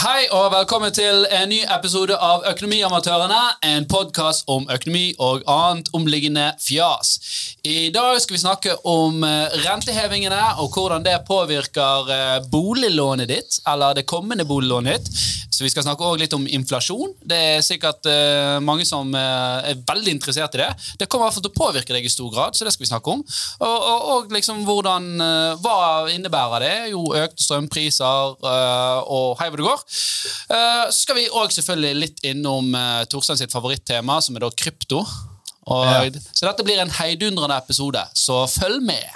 [0.00, 3.40] Hei og velkommen til en ny episode av Økonomiamatørene.
[3.68, 7.18] En podkast om økonomi og annet omliggende fjas.
[7.68, 13.60] I dag skal vi snakke om eh, rentehevingene og hvordan det påvirker eh, boliglånet ditt,
[13.68, 15.28] eller det kommende boliglånet ditt.
[15.60, 17.10] Så vi skal snakke også litt om inflasjon.
[17.20, 20.68] Det er sikkert uh, mange som er veldig interessert i det.
[20.96, 22.86] Det kommer i hvert fall til å påvirke deg i stor grad, så det skal
[22.86, 23.20] vi snakke om.
[23.58, 25.10] Og, og, og liksom hvordan
[25.60, 25.76] Hva
[26.14, 26.72] innebærer det?
[26.94, 29.84] Jo, økte strømpriser og hei hvor det går.
[29.90, 30.60] Så
[30.94, 32.70] skal vi òg selvfølgelig litt innom
[33.10, 35.02] Torstein sitt favorittema, som er da krypto.
[35.70, 36.22] Og, ja.
[36.32, 39.06] Så dette blir en heidundrende episode, så følg med.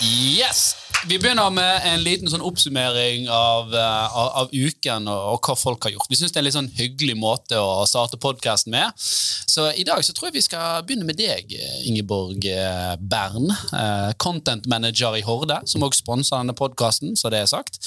[0.00, 0.77] Yes!
[1.06, 5.54] Vi begynner med en liten sånn oppsummering av, uh, av, av uken og, og, hva
[5.58, 6.08] folk har gjort.
[6.10, 8.98] Vi syns det er en litt sånn hyggelig måte å starte podkasten med.
[8.98, 11.54] Så i dag så tror jeg vi skal begynne med deg,
[11.86, 13.46] Ingeborg eh, Bern.
[13.70, 17.78] Uh, content manager i Horde, som også sponser denne podkasten, så det er sagt.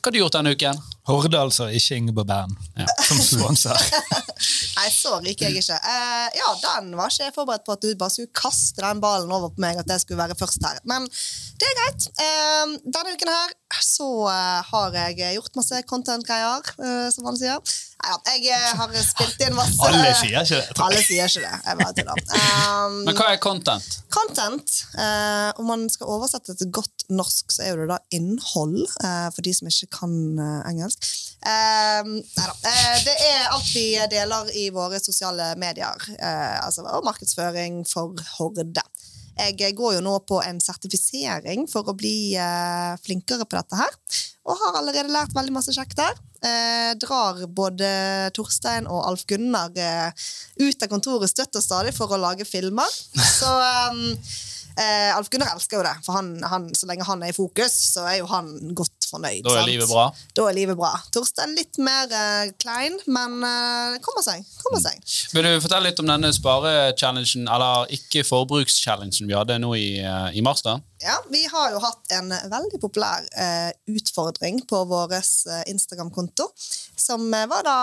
[0.00, 0.82] Hva har du gjort denne uken?
[1.06, 2.86] Horde, altså, ikke Ingeborg Bern, ja.
[3.06, 3.78] som sponser.
[4.78, 5.78] Nei, så rik er jeg ikke.
[5.78, 9.30] Uh, ja, den var ikke jeg forberedt på at du bare skulle kaste den ballen
[9.32, 10.80] over på meg, at jeg skulle være først her.
[10.84, 12.08] Men det er greit.
[12.18, 13.54] Uh, denne uken her
[13.86, 16.74] så uh, har jeg gjort masse content-greier,
[17.14, 17.62] som man sier.
[18.06, 20.76] Ja, jeg har spilt inn masse Alle sier ikke det.
[20.84, 21.54] Alle sier ikke det.
[21.64, 22.20] Jeg bare tuller.
[22.36, 23.96] Um, Men hva er content?
[24.14, 24.74] Content,
[25.56, 28.84] Om man skal oversette til godt norsk, så er det da innhold,
[29.34, 30.14] for de som ikke kan
[30.68, 31.08] engelsk.
[31.46, 32.54] Nei da.
[33.06, 36.06] det er alt vi deler i våre sosiale medier.
[36.18, 38.82] Eh, altså, og markedsføring for Horde.
[39.36, 43.92] Jeg går jo nå på en sertifisering for å bli eh, flinkere på dette her.
[44.46, 46.16] Og har allerede lært veldig masse kjekt der.
[46.46, 47.88] Eh, drar både
[48.36, 50.26] Torstein og Alf Gunnar eh,
[50.62, 52.88] ut av kontoret støtt og stadig for å lage filmer.
[53.38, 53.50] Så
[53.90, 54.04] um,
[54.80, 57.74] eh, Alf Gunnar elsker jo det, for han, han, så lenge han er i fokus,
[57.94, 59.42] så er jo han godt fornøyd.
[59.46, 59.70] Da er sant?
[59.70, 60.06] livet bra?
[60.36, 60.92] Da er livet bra.
[61.14, 64.44] Torstein litt mer eh, klein, men eh, kommer seg.
[64.62, 65.00] kommer seg.
[65.34, 70.44] Vil du fortelle litt om denne spare-challengen, eller ikke-forbrukschallengen vi hadde nå i, uh, i
[70.44, 70.64] mars?
[70.66, 70.78] da?
[70.98, 76.48] Ja, Vi har jo hatt en veldig populær eh, utfordring på vår eh, Instagram-konto,
[76.96, 77.76] som eh, var da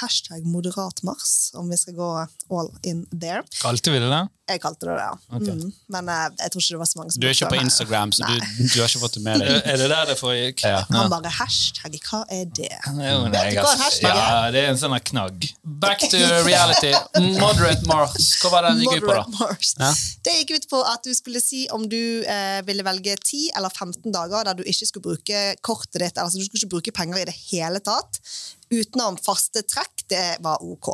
[0.00, 2.08] hashtag moderatmars, om vi skal gå
[2.48, 3.44] all in there.
[3.60, 4.24] Kalte vi det det?
[4.46, 5.36] Jeg kalte det det, ja.
[5.36, 5.54] Okay.
[5.58, 6.08] Mm, men
[6.38, 8.34] jeg tror ikke det var så mange som Du er ikke på Instagram, så du,
[8.38, 9.56] du, har ikke fått det med deg.
[9.72, 10.62] er det der det foregikk?
[10.62, 10.84] Ja.
[10.94, 12.70] Han bare hashtag, hva er det?
[12.86, 12.94] Jo,
[13.26, 14.20] nei, Vet du hva en hashtag er?
[14.22, 15.48] Ja, det er en sånn knagg.
[15.82, 16.94] Back to reality.
[17.42, 18.30] Moderate Mars.
[18.38, 19.50] Hva var det den gikk ut på, da?
[19.82, 19.90] Ja?
[20.28, 23.72] Det gikk ut på at du skulle si om du eh, ville velge 10 eller
[23.72, 27.22] 15 dager der du ikke skulle bruke kortet ditt, altså du skulle ikke bruke penger
[27.22, 28.20] i det hele tatt
[28.70, 30.88] utenom faste trekk, det var ok.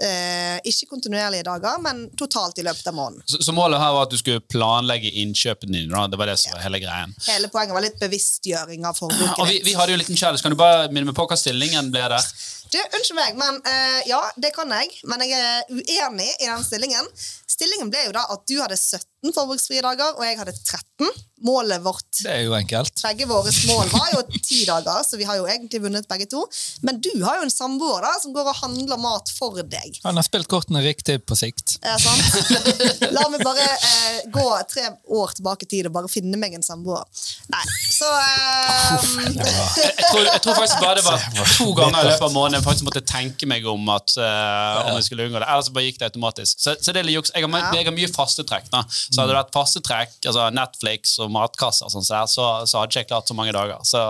[0.00, 3.22] Eh, ikke kontinuerlige dager, men totalt i løpet av måneden.
[3.28, 6.06] Så, så, målet her var at du skulle planlegge innkjøpene dine?
[6.10, 7.14] Det var det som var hele greien?
[7.28, 9.38] Hele poenget var litt bevisstgjøring av forbruket.
[9.38, 10.44] Og vi, vi hadde jo en liten challenge.
[10.44, 12.32] Kan du bare minne meg på hva stillingen ble der?
[12.72, 14.90] Du, Unnskyld meg, men uh, ja, det kan jeg.
[15.06, 17.10] Men jeg er uenig i den stillingen.
[17.54, 21.12] Stillingen ble jo da at du hadde 17 forbruksfrie dager, og jeg hadde 13
[21.44, 23.00] målet vårt Det er jo enkelt.
[23.04, 26.44] Begge våre mål var jo ti dager, så vi har jo egentlig vunnet begge to.
[26.86, 29.98] Men du har jo en samboer da, som går og handler mat for deg.
[30.06, 31.76] Han har spilt kortene riktig på sikt.
[31.84, 33.10] Ja, sant?
[33.16, 36.64] La meg bare eh, gå tre år tilbake i tid og bare finne meg en
[36.64, 37.04] samboer.
[37.52, 38.94] Nei, så eh,
[39.34, 42.66] jeg, tror, jeg, tror, faktisk bare det var to ganger i løpet av måneden jeg
[42.68, 45.50] faktisk måtte tenke meg om at eh, om jeg skulle unngå det.
[45.50, 46.64] Ellers bare gikk det automatisk.
[46.64, 47.34] Så, så det er litt juks.
[47.34, 48.70] Jeg, jeg, har mye fastetrekk.
[48.72, 48.84] da.
[49.14, 53.06] Så hadde det vært fastetrekk, altså Netflix og matkasser, sånn, så, så, så, hadde jeg
[53.06, 53.80] ikke klart så mange dager.
[53.86, 54.02] Så,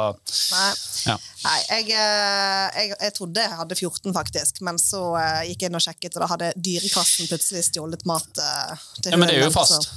[0.54, 0.68] Nei,
[1.04, 1.16] ja.
[1.44, 5.72] Nei jeg, eh, jeg, jeg, trodde jeg hadde 14, faktisk, men så uh, gikk jeg
[5.72, 8.30] inn og sjekket, og da hadde Dyrekassen plutselig stjålet mat.
[8.38, 9.90] Uh, ja, Men det er jo fast.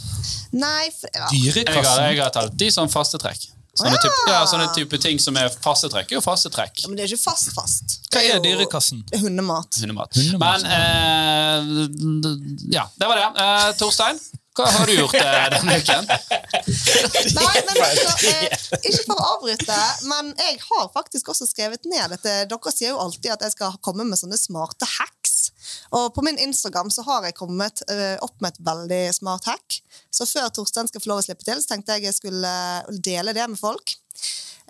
[0.56, 1.30] Nei, for, ja.
[1.32, 1.78] Dyrekassen?
[1.78, 3.54] Jeg har, jeg har tatt de som fastetrekk.
[3.78, 6.82] Sånne, type, ja, sånne type ting som er faste trekk, er jo faste trekk.
[6.82, 8.00] Ja, men det er ikke fast-fast.
[8.10, 9.04] Hva er Dyrekassen?
[9.22, 9.78] Hundemat.
[9.84, 10.18] Hundemat.
[10.18, 10.66] Hundemat.
[10.66, 13.28] Men eh, ja, det var det.
[13.44, 14.22] Eh, Torstein?
[14.58, 16.08] Hva har du gjort eh, denne uken?
[17.38, 19.78] Nei, men altså, eh, Ikke for å avbryte,
[20.10, 22.34] men jeg har faktisk også skrevet ned dette.
[22.50, 25.36] Dere sier jo alltid at jeg skal komme med sånne smarte hacks.
[25.96, 29.78] Og på min Instagram så har jeg kommet uh, opp med et veldig smart hack.
[30.14, 32.54] Så før Torstein skal få lov å slippe til, så tenkte jeg jeg skulle
[33.04, 33.94] dele det med folk.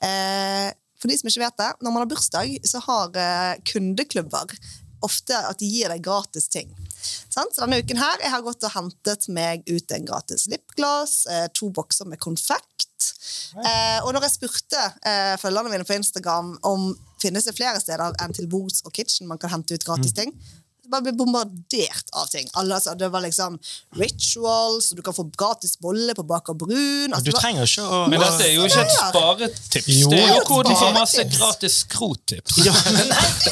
[0.02, 4.58] Uh, for de som ikke vet det, når man har bursdag, så har uh, kundeklubber
[5.06, 6.72] ofte at de gir deg gratis ting.
[6.98, 11.48] Så denne uken her, Jeg har gått og hentet meg ut en gratis lipgloss, eh,
[11.54, 13.14] to bokser med konfekt.
[13.58, 16.90] Eh, og når jeg spurte eh, følgerne mine på Instagram om
[17.22, 20.18] finnes det flere steder enn til Boots og Kitchen man kan hente ut gratis mm.
[20.18, 20.57] ting, Du
[20.92, 22.48] bare blir bombardert av ting.
[22.60, 23.58] Alle, altså, det var liksom
[24.00, 27.14] rituals, og du kan få gratis bolle på Baker Brun.
[27.14, 29.88] Altså, Du var- trenger ikke å Men dette er jo ikke et sparetips.
[29.88, 30.10] Jo.
[30.10, 32.58] Det er jo du får masse gratis skrotips.
[32.66, 33.08] ja, men,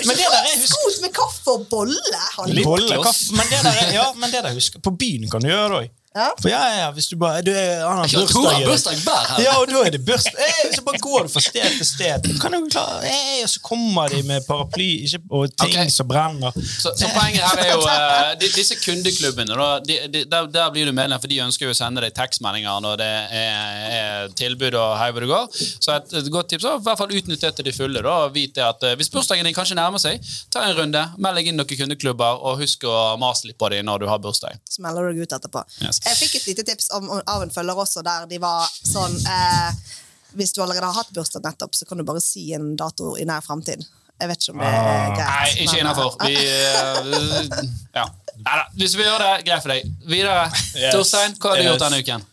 [0.06, 2.22] men det der er Skrot med kaffe og bolle!
[2.50, 5.42] Litt Bolle, kaffe, men det der er, ja, men det der husker På byen kan
[5.44, 5.94] du gjøre det òg.
[6.16, 6.30] Ja.
[6.40, 8.66] For ja, ja, hvis du bare du Han har bursdag.
[8.66, 9.44] bursdag hver helg.
[9.44, 10.38] Ja, og da er det bursdag.
[10.40, 12.24] Eh, Så bare går du fra sted til sted.
[12.24, 15.90] Du Kan jo klare, eh, og så kommer de med paraply ikke, og ting okay.
[15.92, 16.56] som brenner.
[16.56, 20.72] Så, så poenget her er jo uh, de, Disse kundeklubbene, da, de, de, der, der
[20.72, 24.34] blir du medlem, for de ønsker jo å sende deg tekstmeldinger når det er, er
[24.40, 25.52] tilbud og hei hvor det går.
[25.84, 28.06] Så et, et godt tips er i hvert fall utnytte det til de fulle.
[28.08, 30.24] da, og Vite at uh, Hvis bursdagen din kanskje nærmer seg,
[30.54, 33.84] ta en runde, meld deg inn noen kundeklubber, og husk å mase litt på dem
[33.92, 34.64] når du har bursdag.
[34.72, 35.68] Så melder du deg ut etterpå.
[35.84, 36.05] Yes.
[36.06, 39.16] Jeg fikk et lite tips om, om, av en følger også, der de var sånn
[39.26, 39.72] eh,
[40.36, 43.24] Hvis du allerede har hatt bursdag nettopp, så kan du bare si en dato i
[43.26, 43.86] nær framtid.
[44.20, 45.16] Jeg vet ikke om det er Ah.
[45.16, 45.28] greit.
[45.32, 46.16] Nei, ikke innafor.
[46.24, 47.66] Vi uh,
[48.00, 48.06] Ja.
[48.36, 49.90] Neida, Hvis vi gjør det, greit for deg.
[50.08, 50.46] Videre.
[50.76, 50.94] Yes.
[50.96, 52.24] Torstein, hva har du gjort denne uken?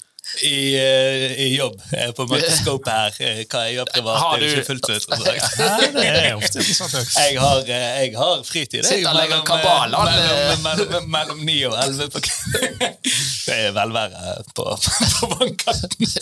[0.40, 1.74] I, eh, I jobb.
[1.92, 3.16] Jeg er på mikroskopet her.
[3.20, 5.58] Eh, Hva jeg gjør privat, Har det er jo ikke fullt så interessant.
[5.60, 7.16] Nei, det er ofte interessant.
[7.18, 8.86] Jeg har, eh, jeg har fritid.
[8.88, 12.96] Sitter og legger mellom, kabal, eh, Mellom, mellom, mellom 9 og 11 på kvelden.
[13.42, 14.64] Det er velvære på,
[15.18, 16.12] på vannkanten.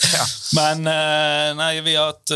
[0.57, 0.81] Men
[1.59, 2.33] nei, vi har hatt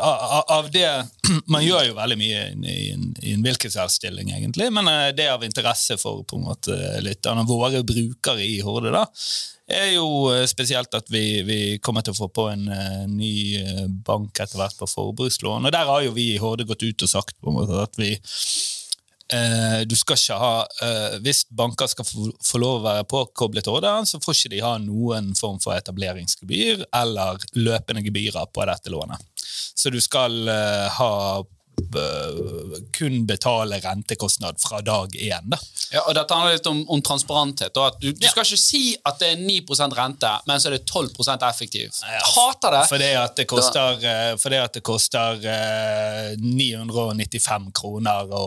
[0.00, 0.86] av- det
[1.52, 4.70] Man gjør jo veldig mye i en, i en, hvilken stilling, egentlig.
[4.74, 8.90] Men det er av interesse for på en måte litt av våre brukere i Horde.
[8.96, 9.04] da
[9.76, 13.34] er jo eh, spesielt at vi, vi kommer til å få på en uh, ny
[13.60, 15.66] eh, bank etter hvert på forbrukslån.
[15.66, 17.98] Og der har jo vi i Horde gått ut og sagt på en måte at
[18.00, 23.08] vi uh, du skal ikke ha, uh, Hvis banker skal få, få lov å være
[23.10, 28.66] påkoblet Horde, så får ikke de ha noen form for etableringsgebyr eller løpende gebyrer på
[28.70, 29.22] dette lånet.
[29.40, 30.44] Så du skal
[30.92, 31.12] ha
[32.96, 35.50] kun betale rentekostnad fra dag én.
[35.50, 35.58] da.
[35.90, 37.74] Ja, og Dette handler litt om, om transparenthet.
[38.00, 41.46] Du, du skal ikke si at det er 9% rente, men så er det 12%
[41.48, 41.96] effektiv.
[42.36, 42.84] Hater det!
[42.92, 48.44] Fordi at det koster, eh, fordi at det koster eh, 995 kroner å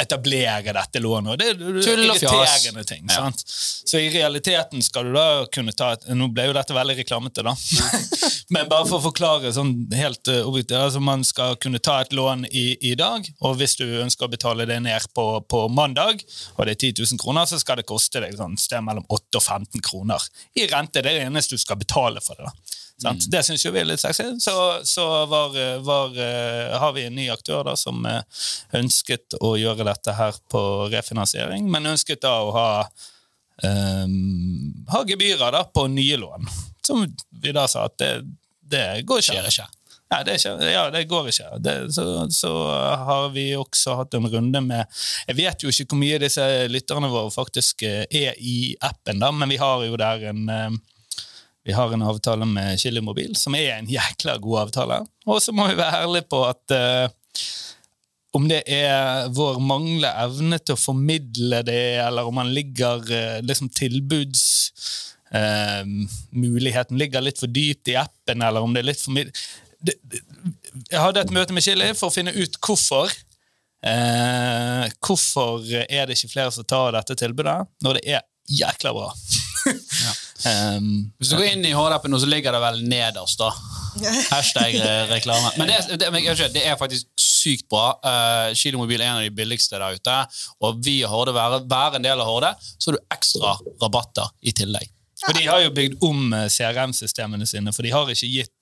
[0.00, 1.40] etablere dette lånet.
[1.40, 3.04] Det er er irriterende ting.
[3.08, 3.14] Ja.
[3.24, 3.42] Sant?
[3.46, 7.42] Så i realiteten skal du da kunne ta et Nå ble jo dette veldig reklamete,
[7.46, 7.54] da.
[8.54, 10.78] Men bare for å forklare sånn helt objektivt.
[10.78, 14.32] Altså man skal kunne ta et lån i, i dag, og hvis du ønsker å
[14.32, 16.22] betale det ned på, på mandag,
[16.56, 19.40] og det er 10 000 kroner, så skal det koste deg sånn sted mellom 8
[19.40, 20.28] og 15 kroner
[20.58, 21.02] i rente.
[21.02, 22.48] Det er det eneste du skal betale for det.
[22.48, 22.72] da.
[23.10, 23.18] Mm.
[23.34, 24.26] Det syns vi er litt sexy.
[24.42, 24.54] Så,
[24.86, 28.22] så var, var, eh, har vi en ny aktør da, som eh,
[28.78, 30.62] ønsket å gjøre dette her på
[30.92, 32.68] refinansiering, men ønsket da å ha,
[33.64, 36.50] um, ha gebyrer da, på nye lån.
[36.86, 37.06] Som
[37.42, 38.12] vi da sa at det,
[38.72, 39.38] det går ikke.
[39.38, 39.70] Skjer ikke.
[40.12, 41.50] Nei, det, ikke, ja, det går ikke.
[41.64, 42.04] Det, så,
[42.36, 42.52] så
[43.06, 44.82] har vi også hatt en runde med
[45.30, 49.30] Jeg vet jo ikke hvor mye disse lytterne våre faktisk eh, er i appen, da,
[49.32, 50.80] men vi har jo der en eh,
[51.64, 54.96] vi har en avtale med Chili Mobil, som er en jækla god avtale.
[55.30, 57.44] Og så må vi være ærlige på at uh,
[58.34, 63.38] om det er vår manglende evne til å formidle det, eller om man ligger uh,
[63.46, 64.42] liksom tilbuds...
[65.32, 65.86] Uh,
[66.36, 69.30] muligheten ligger litt for dypt i appen, eller om det er litt for mye
[69.82, 70.22] det, det,
[70.90, 73.12] Jeg hadde et møte med Chili for å finne ut hvorfor.
[73.82, 79.08] Eh, hvorfor er det ikke flere som tar dette tilbudet, når det er jækla bra?
[80.46, 80.86] um,
[81.18, 83.42] Hvis du går inn i HD-appen, så ligger det vel nederst.
[83.42, 83.50] da.
[84.34, 85.52] Hashtag eh, reklame.
[85.58, 87.92] Men det, det, men ikke, det er faktisk sykt bra.
[88.06, 90.18] Uh, Kilomobil er en av de billigste der ute.
[90.62, 94.54] Og via Horde, være, være en del av Horde, så har du ekstra rabatter i
[94.56, 94.90] tillegg.
[95.28, 98.61] Og de har jo bygd om eh, CRM-systemene sine, for de har ikke gitt eh,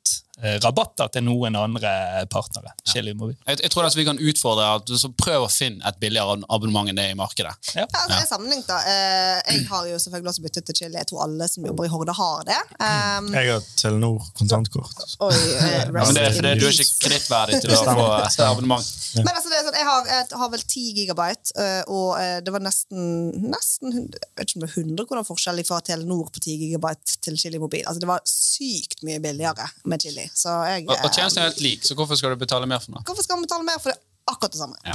[0.64, 1.90] rabatter til noen andre
[2.32, 2.72] partnere.
[2.88, 3.02] Ja.
[3.02, 6.88] Jeg, jeg tror at vi kan utfordre at så Prøv å finne et billigere abonnement
[6.88, 7.52] enn det i markedet.
[7.76, 7.84] Ja.
[7.84, 8.78] Ja, altså, jeg sammenlignet da.
[8.88, 10.96] Eh, Jeg har jo selvfølgelig også byttet til Chili.
[10.96, 12.58] Jeg tror alle som jobber i Horde, har det.
[12.80, 15.02] Um, Jeg har Telenor kontantkort.
[15.20, 18.90] oi, ja, Men det er fordi du er ikke kredittverdig til å få et abonnement.
[19.18, 22.08] Men altså, det er sånn, jeg har, jeg har vel 10 gigabyte, og
[22.46, 23.04] det var nesten,
[23.50, 27.18] nesten jeg vet ikke om det er 100 kroner forskjell fra Telenor på 10 gigabyte
[27.26, 27.84] til Chili Mobil.
[27.86, 30.26] Altså, det var sykt mye billigere med Chili.
[30.34, 32.78] Så jeg, Og, og øh, tjenesten er helt lik, så hvorfor skal du betale mer
[32.78, 33.02] for noe?
[33.06, 33.98] Hvorfor skal man betale mer for det?
[34.30, 34.76] Akkurat det samme.
[34.86, 34.92] Ja.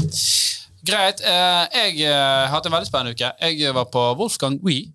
[0.85, 1.21] Greit.
[1.21, 3.31] eh, Jeg eh, har hatt en veldig spennende uke.
[3.41, 4.91] Jeg var på Wolfgang Wee.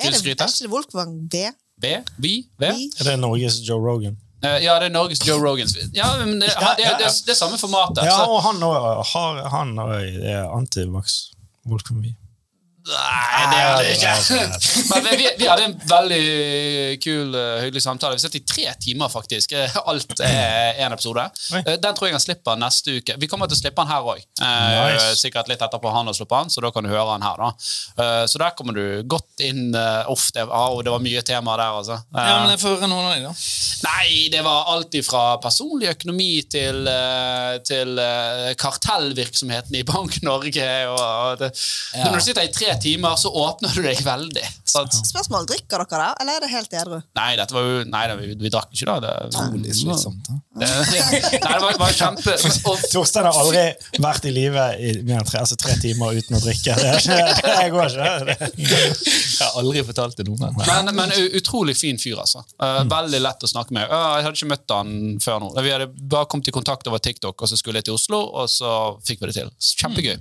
[0.00, 1.50] Er det, er ikke det Wolfgang V?
[1.80, 1.84] B?
[2.18, 2.34] Vi?
[2.58, 2.62] V?
[3.00, 4.16] Er det Norges Joe Rogan?
[4.44, 5.76] Eh, Ja, det er Norges Joe Rogans.
[5.94, 8.04] Ja, men det, det, det, det, det er samme formatet.
[8.04, 11.16] Ja, og han òg har han også er antivax.
[11.66, 12.14] Wolfgang Vi.
[12.86, 14.12] Nei, det gjør det ikke.
[15.02, 16.20] Men vi, vi hadde en veldig
[17.02, 18.14] kul, eh, hyggelig samtale.
[18.18, 19.52] Vi satt i tre timer, faktisk.
[19.58, 21.24] Eh, Alt er én episode.
[21.58, 23.16] Eh, Den tror jeg han slipper neste uke.
[23.18, 24.22] Vi kommer til å slippe den her òg.
[24.40, 25.16] Nice.
[25.24, 27.42] Sikkert litt etterpå han har sluppet den, så da kan du høre den her.
[27.42, 27.50] da.
[28.04, 29.74] Eh, Så der kommer du godt inn.
[29.74, 31.98] eh, Uff, det, oh, det var mye temaer der, altså.
[32.14, 33.34] Eh, Ja, men jeg får høre noen av dem, da.
[33.86, 40.70] Nei, det var alt fra personlig økonomi til, eh, til eh, kartellvirksomheten i Bank Norge.
[40.92, 41.50] Og, og det,
[41.96, 42.06] Ja.
[42.10, 44.44] Når du sitter i tre timer, så åpner du deg veldig.
[44.66, 44.94] Sant?
[45.08, 46.98] Spørsmål, Drikker dere da, eller er det helt edru?
[47.18, 48.96] Nei, dette var jo, nei det, vi, vi drakk ikke da.
[49.04, 50.28] Det, Trolig slitsomt.
[50.28, 50.38] da.
[50.62, 52.36] det, nei, det var, var kjempe
[52.92, 53.64] Torstein har aldri
[54.02, 56.76] vært i live i mer enn tre, altså tre timer uten å drikke.
[56.76, 58.10] Det, er ikke, det går ikke.
[58.26, 58.50] Det.
[58.66, 60.60] Jeg har aldri fortalt det noen.
[60.62, 62.42] men, men utrolig fin fyr, altså.
[62.62, 63.86] Eh, veldig lett å snakke med.
[63.86, 65.52] Eh, jeg hadde ikke møtt han før nå.
[65.60, 68.50] Vi hadde bare kommet i kontakt over TikTok, og så skulle jeg til Oslo, og
[68.50, 68.72] så
[69.06, 69.52] fikk vi det til.
[69.82, 70.16] Kjempegøy.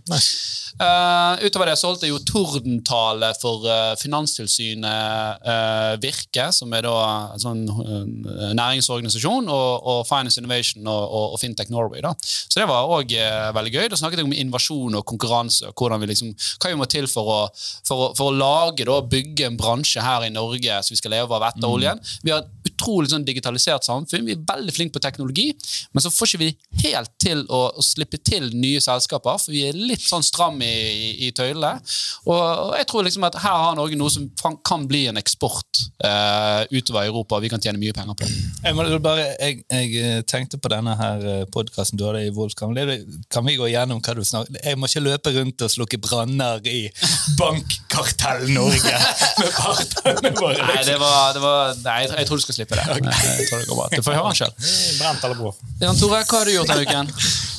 [0.76, 6.86] Uh, utover det så holdt jeg jo tordentale for eh, Finanstilsynet eh, Virke, som er
[6.86, 6.96] da
[7.34, 12.04] en sånn eh, næringsorganisasjon, og, og Finance Innovation og, og, og Fintech Norway.
[12.06, 12.14] da.
[12.22, 13.14] Så det var òg
[13.56, 13.88] veldig gøy.
[13.92, 17.32] Da snakket jeg om innovasjon og konkurranse, og vi liksom, hva vi må til for
[17.32, 17.40] å,
[17.88, 21.36] for for å lage og bygge en bransje her i Norge som vi skal leve
[21.36, 22.02] av etter oljen.
[22.24, 24.26] Vi har et utrolig sånn digitalisert samfunn.
[24.28, 25.48] Vi er veldig flinke på teknologi,
[25.94, 26.52] men så får ikke vi
[26.86, 30.72] helt til å, å slippe til nye selskaper, for vi er litt sånn stram i,
[30.72, 31.76] i, i tøylene.
[32.26, 34.28] Og, og jeg tror liksom at her har Norge noe som
[34.66, 38.30] kan bli en eksport uh, utover Europa, vi kan tjene mye penger på.
[38.66, 42.76] Jeg, må bare, jeg, jeg eh, tenkte på denne her podkasten du hadde i Wolfgang.
[43.32, 46.64] Kan vi gå gjennom hva du snakker Jeg må ikke løpe rundt og slukke branner
[46.70, 46.88] i
[47.40, 48.96] Bankkartell Norge
[49.42, 50.70] med partene våre.
[50.72, 52.86] Nei, det var, det var, nei jeg, jeg tror du skal slippe det.
[52.86, 53.90] Jeg tror det går bra.
[53.94, 54.56] Du får høre den sjøl.
[55.02, 55.60] Brent eller bror.
[55.82, 57.14] Jan Tore, hva har du gjort denne uken?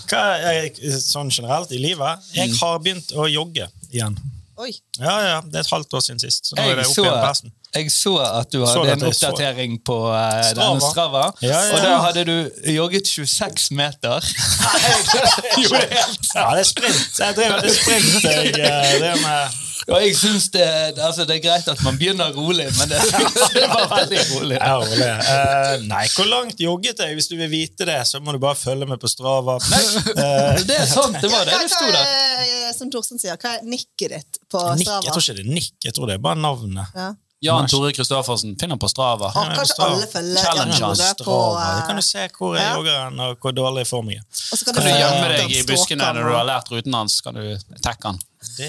[0.07, 2.27] Hva er, jeg, sånn generelt i livet?
[2.37, 4.17] Jeg har begynt å jogge igjen.
[4.57, 4.71] Oi.
[4.99, 6.47] Ja, ja, Det er et halvt år siden sist.
[6.49, 7.53] Så nå er Jeg det opp så, igjen på hesten.
[7.77, 9.11] jeg så at du hadde en så.
[9.11, 10.69] oppdatering på uh, Strava.
[10.71, 11.25] denne Strava.
[11.43, 12.37] Ja, ja, Og da hadde du
[12.73, 14.25] jogget 26 meter.
[15.63, 17.21] Jo, det er Ja, det er sprint.
[17.21, 19.63] Jeg driver det er sprint jeg eh, drev med.
[19.87, 20.65] Og jeg synes det,
[20.99, 22.99] altså det er greit at man begynner rolig, men det,
[23.55, 24.57] det var veldig rolig.
[24.59, 25.11] Ja, rolig.
[25.35, 27.15] Eh, nei, hvor langt jogget jeg?
[27.15, 29.61] Hvis du vil vite det, så må du bare følge med på Strava.
[29.63, 32.03] Eh, Det er sant, det var det det sto der.
[32.03, 35.07] er, som Torstein sier, hva er nikket ditt på Nick, Strava?
[35.07, 36.99] jeg tror ikke det er nikk, jeg tror det er bare navnet.
[36.99, 37.09] Ja.
[37.47, 38.55] Jan Tore Kristoffersen.
[38.59, 39.29] finner på Strava.
[39.29, 39.93] Og kanskje Strava.
[40.01, 41.67] alle følger Challenge Strava.
[41.77, 44.27] Eh, kan du se hvor jeg jogger hen, og hvor dårlig form jeg er.
[44.51, 47.21] og så Kan du gjemme deg i buskene når du har lært ruten hans?
[47.23, 48.19] Kan du takke han?
[48.57, 48.69] Det,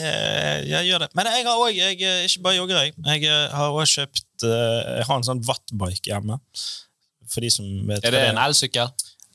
[0.67, 1.09] jeg gjør det.
[1.17, 2.93] Men jeg har jeg eh, ikke bare jogger, jeg.
[3.05, 6.39] Jeg eh, har også kjøpt eh, Jeg har en sånn wattbike hjemme.
[7.27, 8.93] For de som vet Er det en elsykkel?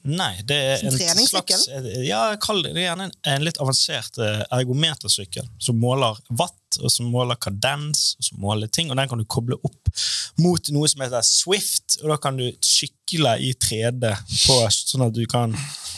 [0.09, 0.97] Nei, det er en
[1.29, 1.69] slags
[2.03, 4.17] Ja, kall det er gjerne en, en litt avansert
[4.51, 9.19] ergometersykkel som måler watt, og som måler kadens, og som måler ting, og den kan
[9.19, 9.93] du koble opp
[10.39, 14.13] mot noe som heter Swift, og da kan du sykle i 3D
[14.47, 15.53] på, sånn at du kan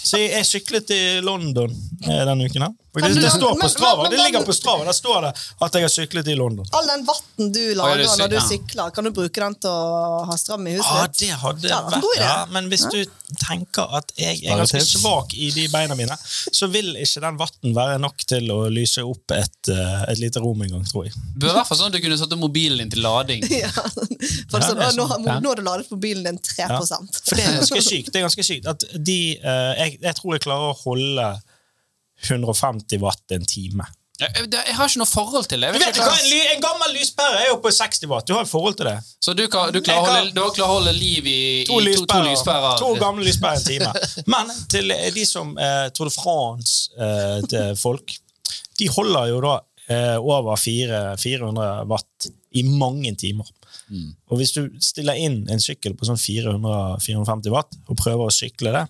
[0.04, 1.70] Så jeg, jeg syklet i London
[2.04, 2.72] eh, denne uken her.
[2.94, 5.30] Det, du- det står på Strava, men- men det ligger på Strava, der står det
[5.64, 6.66] at jeg har syklet i London.
[6.76, 10.26] All den vatten du lager er når du sykler, kan du bruke den til å
[10.28, 11.18] ha stram i huset Ja, ditt?
[11.24, 13.00] det hadde Ja, vært ja, Men hvis du
[13.40, 16.14] tenker at jeg er ganske svak i de beina mine,
[16.52, 20.44] så vil ikke den vatten være nok til å lyse opp et, eh, et lite
[20.44, 21.14] rom en gang, tror jeg.
[21.14, 23.44] Det bør i hvert fall sånn at du kunne satt mobilen din til lading.
[23.64, 23.72] Ja,
[24.50, 26.78] for sånn, nå, har- nå har du ladet mobilen bilen din 3 Ja.
[26.80, 28.12] For det er ganske sykt.
[28.12, 31.28] Det er ganske sykt at de, uh, jeg, jeg tror jeg klarer å holde
[32.28, 33.86] 150 watt en time.
[34.14, 34.30] Jeg,
[34.78, 35.72] har ikke noe forhold til det.
[35.74, 38.28] Vet vet hva, En, gammel lyspære er jo på 60 watt.
[38.28, 38.94] Du har et forhold til det.
[39.18, 41.80] Så du, kan, du, klarer å holde, du klarer å holde liv i, i To
[41.82, 42.78] to, to lyspærer.
[42.78, 43.90] To gamle lyspærer en time.
[44.36, 48.14] Men til de som eh, Tour de France-folk,
[48.78, 49.73] de holder jo da eh,
[50.18, 53.44] over fire- 400 watt i mange timer.
[54.32, 58.72] Og hvis du stiller inn en sykkel på sånn 400-450 watt og prøver å sykle
[58.72, 58.84] det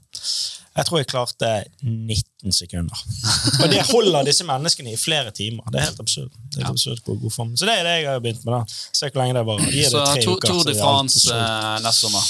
[0.77, 1.49] Jeg tror jeg klarte
[1.83, 2.99] 19 sekunder.
[3.63, 5.63] Og det holder disse menneskene i flere timer.
[5.71, 6.31] Det er helt absurd.
[6.51, 7.53] Det er helt absurd på god form.
[7.57, 8.57] Så det er det jeg har begynt med.
[8.57, 8.65] da.
[8.95, 9.71] Se hvor lenge det varer.
[9.71, 12.27] Gi det tre uker, Tour de France eh, neste sommer.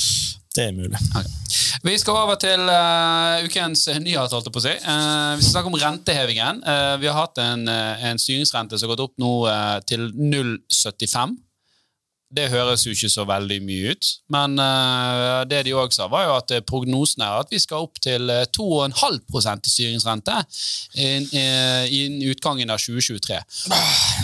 [0.54, 0.98] Det er mulig.
[1.84, 4.74] Vi skal over til uh, ukens nyhet, holdt jeg på å si.
[4.86, 6.60] Uh, vi skal snakke om rentehevingen.
[6.64, 9.32] Uh, vi har hatt en, en styringsrente som har gått opp nå
[9.90, 11.34] til 0,75.
[12.34, 14.56] Det høres jo ikke så veldig mye ut, men
[15.46, 18.40] det de òg sa, var jo at prognosen er at vi skal opp til eh,
[18.56, 20.34] 2,5% i styringsrente
[20.98, 23.38] inn- innen utgangen av 2023.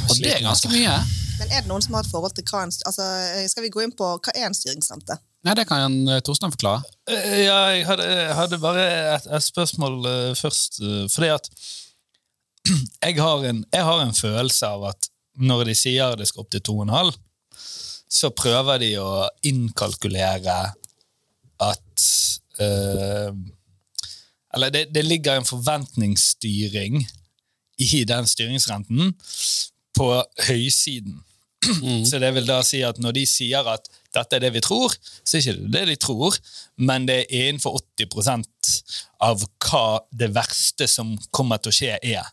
[0.08, 0.96] Og det er ganske mye.
[1.38, 3.06] Men er det noen som har et forhold til hva en altså,
[3.52, 5.20] Skal vi gå inn på hva er en styringsrente?
[5.46, 6.82] Nei, det kan eh, Torstein forklare.
[7.08, 8.82] Eh, Ja, jeg hadde, jeg hadde bare
[9.16, 10.80] et, et spørsmål eh, først.
[11.14, 11.48] fordi at
[13.06, 15.08] jeg har, en, jeg har en følelse av at
[15.40, 17.14] når de sier det skal opp til 2,5,
[18.10, 20.58] så prøver de å innkalkulere
[21.60, 22.04] at
[22.60, 23.32] eh,
[24.54, 27.00] Eller det, det ligger en forventningsstyring
[27.80, 29.14] i den styringsrenten
[29.96, 30.08] på
[30.48, 31.20] høysiden.
[32.08, 34.94] Så det vil da si at når de sier at dette er det vi tror,
[35.24, 36.36] så er det ikke det det de tror,
[36.82, 38.76] men det er innenfor 80%
[39.26, 42.28] av hva det verste som kommer til å skje, er.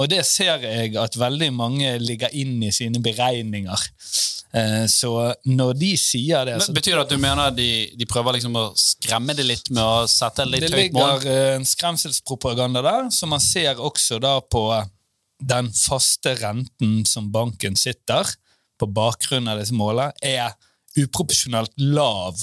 [0.00, 3.84] Og det ser jeg at veldig mange ligger inn i sine beregninger.
[4.56, 5.10] Eh, Så
[5.46, 8.66] når de sier det Men Betyr det at du mener de, de prøver liksom å
[8.78, 11.10] skremme det litt med å sette det litt Det høyt mål?
[11.18, 14.62] ligger eh, en skremselspropaganda der, som man ser også da på
[15.42, 18.26] den faste renten som banken sitter
[18.80, 20.54] på bakgrunn av disse målene, er
[20.96, 22.40] uproporsjonalt lav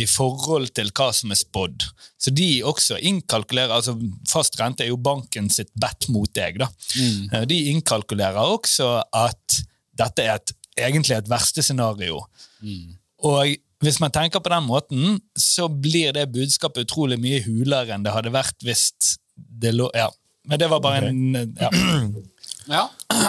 [0.00, 1.84] i forhold til hva som er spådd.
[2.20, 3.96] Så de også innkalkulerer altså
[4.30, 6.62] Fast rente er jo banken sitt bet mot deg.
[6.62, 6.70] da.
[6.96, 7.44] Mm.
[7.50, 9.60] De innkalkulerer også at
[9.98, 12.22] dette er et, egentlig et verste scenario.
[13.22, 13.52] Og
[13.82, 18.14] hvis man tenker på den måten, så blir det budskapet utrolig mye hulere enn det
[18.14, 18.90] hadde vært hvis
[19.36, 20.08] det lå Ja.
[20.48, 21.68] Men det var bare en ja.
[22.66, 22.82] Ja.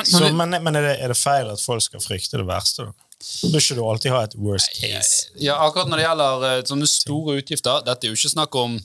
[0.05, 2.87] Så, men men er, det, er det feil at folk skal frykte det verste?
[2.87, 3.02] da?
[3.43, 5.29] Bør ikke du alltid ha et worst case?
[5.39, 8.75] ja, akkurat når det gjelder eh, sånne store utgifter Dette er jo ikke snakk om,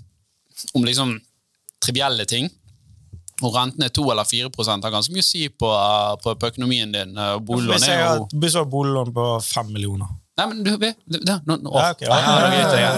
[0.75, 1.17] om liksom
[1.83, 2.49] trivielle ting.
[3.39, 4.49] Og renten er 2 eller 4
[4.83, 7.17] har ganske mye å si på, eh, på, på økonomien din.
[7.17, 10.99] eh, Boliglån er jo hvis jeg har boliglån på 5 millioner Nei, men du vet
[11.03, 12.03] det, det, nå, nå, Ja, ok.
[12.07, 12.91] ja, det greit, ja.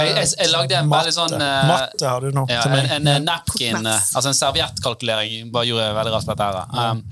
[0.00, 2.64] jeg, jeg, jeg lagde en veldig sånn Matte har du nå ja,
[2.96, 5.52] en, napkin, altså en serviettkalkulering.
[5.54, 6.48] Bare gjorde jeg veldig raskt dette.
[6.50, 6.90] her.
[6.90, 7.04] Um,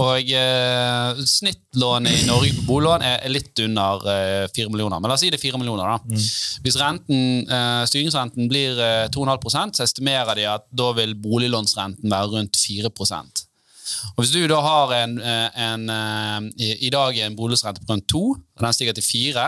[0.00, 5.00] og eh, snittlånet i Norge på boliglån er, litt under eh, 4 millioner.
[5.02, 5.90] Men la oss si det er 4 millioner.
[5.90, 6.20] da.
[6.64, 12.30] Hvis renten, eh, styringsrenten blir eh, 2,5 så estimerer de at da vil boliglånsrenten være
[12.32, 17.36] rundt 4 og Hvis du da har en, en, en eh, i, i dag en
[17.36, 19.44] boliglånsrente på rundt 2, og den stiger til 4,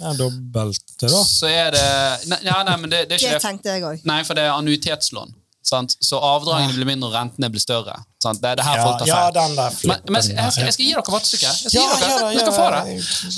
[0.00, 1.08] Ja, dobbelt da.
[1.28, 1.84] så er det
[2.30, 3.42] Nei, nei, nei men det, det er ikke det.
[3.44, 4.06] tenkte jeg òg.
[4.08, 5.36] Nei, for det er annuitetslån.
[5.62, 5.98] Sant?
[6.00, 7.98] Så avdragene blir mindre, og rentene blir større.
[8.22, 8.38] Sant?
[8.42, 10.76] Det er det her Ja, folk tar ja, den der Men, men jeg, skal, jeg
[10.76, 11.48] skal gi dere vattestykket.
[11.48, 12.82] Jeg skal Ja, gi dere, ja dere få det.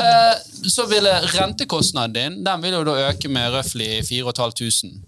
[0.04, 5.00] Eh, så ville rentekostnaden din den vil jo da øke med røftlig 4500.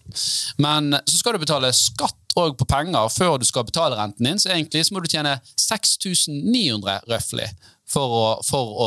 [0.62, 4.40] Men så skal du betale skatt òg på penger før du skal betale renten din,
[4.40, 7.48] så egentlig så må du tjene 6900 røftlig.
[7.86, 8.86] For å, for å,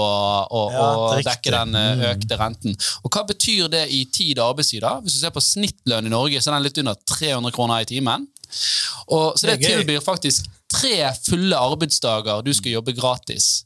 [0.51, 2.73] å, Ja, å dekke den eh, økte renten.
[3.07, 4.99] Og Hva betyr det i tid arbeidstider?
[5.05, 7.87] Hvis du ser på snittlønn i Norge, så er den litt under 300 kroner i
[7.87, 8.27] timen.
[9.07, 13.63] Og, så det, Det tilbyr faktisk tre fulle arbeidsdager du skal jobbe gratis.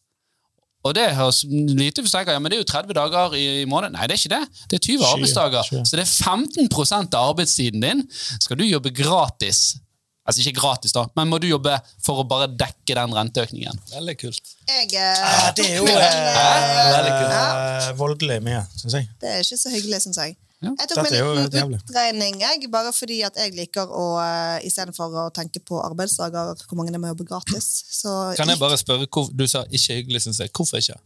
[0.84, 3.96] Og det høres lite tenker ja, men det er jo 30 dager i, i måneden.
[3.96, 4.66] Nei, det er ikke det.
[4.72, 5.70] Det er 20 arbeidsdager.
[5.88, 8.04] Så det er 15% av arbeidstiden din
[8.44, 9.78] skal du jobbe gratis.
[10.24, 13.80] Altså ikke gratis, da, men må du jobbe for å bare dekke den renteøkningen.
[13.92, 14.54] Veldig kult.
[14.70, 17.34] Jeg, Ja, eh, det er jo eh, eh, veldig kult.
[17.34, 17.42] ja,
[17.90, 19.10] Eh, voldelig mye, syns jeg.
[19.20, 20.38] Det er ikke så hyggelig, syns jeg.
[20.64, 20.72] Ja.
[20.80, 25.30] Jeg tok min liten utregning, jeg, bare fordi at jeg liker å uh, istedenfor å
[25.36, 27.68] tenke på arbeidsdager, hvor mange det må jobbe gratis.
[28.00, 30.54] Så Kan jeg bare spørre, hvor, Du sa ikke hyggelig, syns jeg.
[30.56, 31.00] Hvorfor ikke?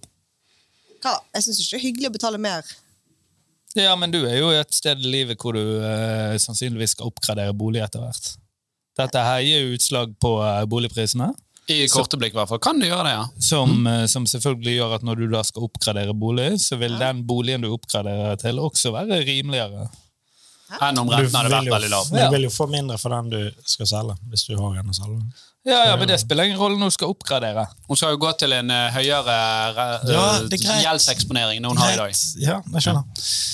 [1.04, 1.16] hva?
[1.36, 2.76] Jeg syns ikke det er hyggelig å betale mer.
[3.78, 7.12] Ja, men du er jo i et sted i livet hvor du eh, sannsynligvis skal
[7.12, 8.32] oppgradere bolig etter hvert.
[8.98, 11.30] Dette her gir utslag på eh, boligprisene,
[11.68, 12.62] I korte blikk, i hvert fall.
[12.64, 13.24] Kan du gjøre det, ja.
[13.44, 13.88] som, Mm.
[13.92, 17.62] eh, som selvfølgelig gjør at når du da skal oppgradere bolig, så vil den boligen
[17.66, 19.90] du oppgraderer til, også være rimeligere.
[20.84, 22.10] Enn om renten hadde vært veldig lav.
[22.12, 24.96] du vil jo få mindre for den du skal selge, hvis du har en å
[24.96, 25.22] selge.
[25.68, 27.66] Ja, ja, men det spiller ingen rolle når du skal oppgradere.
[27.90, 31.92] Hun skal jo gå til en eh, høyere eh, Ja, er gjeldseksponering enn hun har
[31.92, 32.14] i dag.
[32.40, 33.04] Ja, jeg skjønner.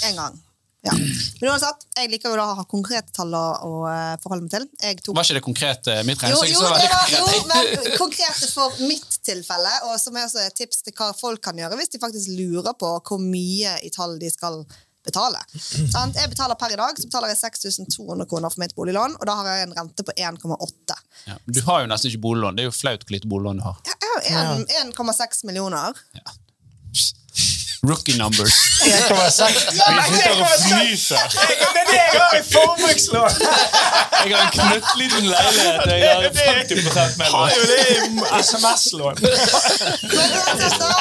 [0.10, 0.42] En gang.
[0.84, 0.92] Ja.
[1.40, 4.66] Men uansett, jeg liker jo da å ha konkrete tall å, eh, forholde meg til.
[5.00, 5.88] Tok Var ikke det konkret?
[5.88, 10.18] eh, Mitt regnestykke jo, jo, det var, jo, men konkrete for mitt tilfelle, og som
[10.20, 13.22] er også et tips til hva folk kan gjøre hvis de faktisk lurer på hvor
[13.24, 14.66] mye i tall de skal
[15.04, 15.40] betale.
[15.56, 19.26] Sånn, Jeg betaler Per i dag så betaler jeg 6200 kroner for mitt boliglån, og
[19.28, 20.96] da har jeg en rente på 1,8.
[21.28, 22.56] Ja, du har jo nesten ikke boliglån.
[22.56, 23.80] Det er jo flaut hvor lite boliglån du har.
[24.24, 25.94] Jeg har jo 1,6 millioner.
[27.84, 28.54] Rookie numbers.
[28.84, 29.76] 1,6.
[29.76, 31.24] Ja, men Vi sitter og fnyser.
[31.34, 33.34] Det er det jeg har i forbrukslån!
[34.24, 35.82] Jeg har en knøttliten leilighet.
[35.92, 37.50] Jeg har 50 Har mellom.
[37.58, 39.16] jo det i SMS-lån.
[39.20, 40.92] Men uansett da,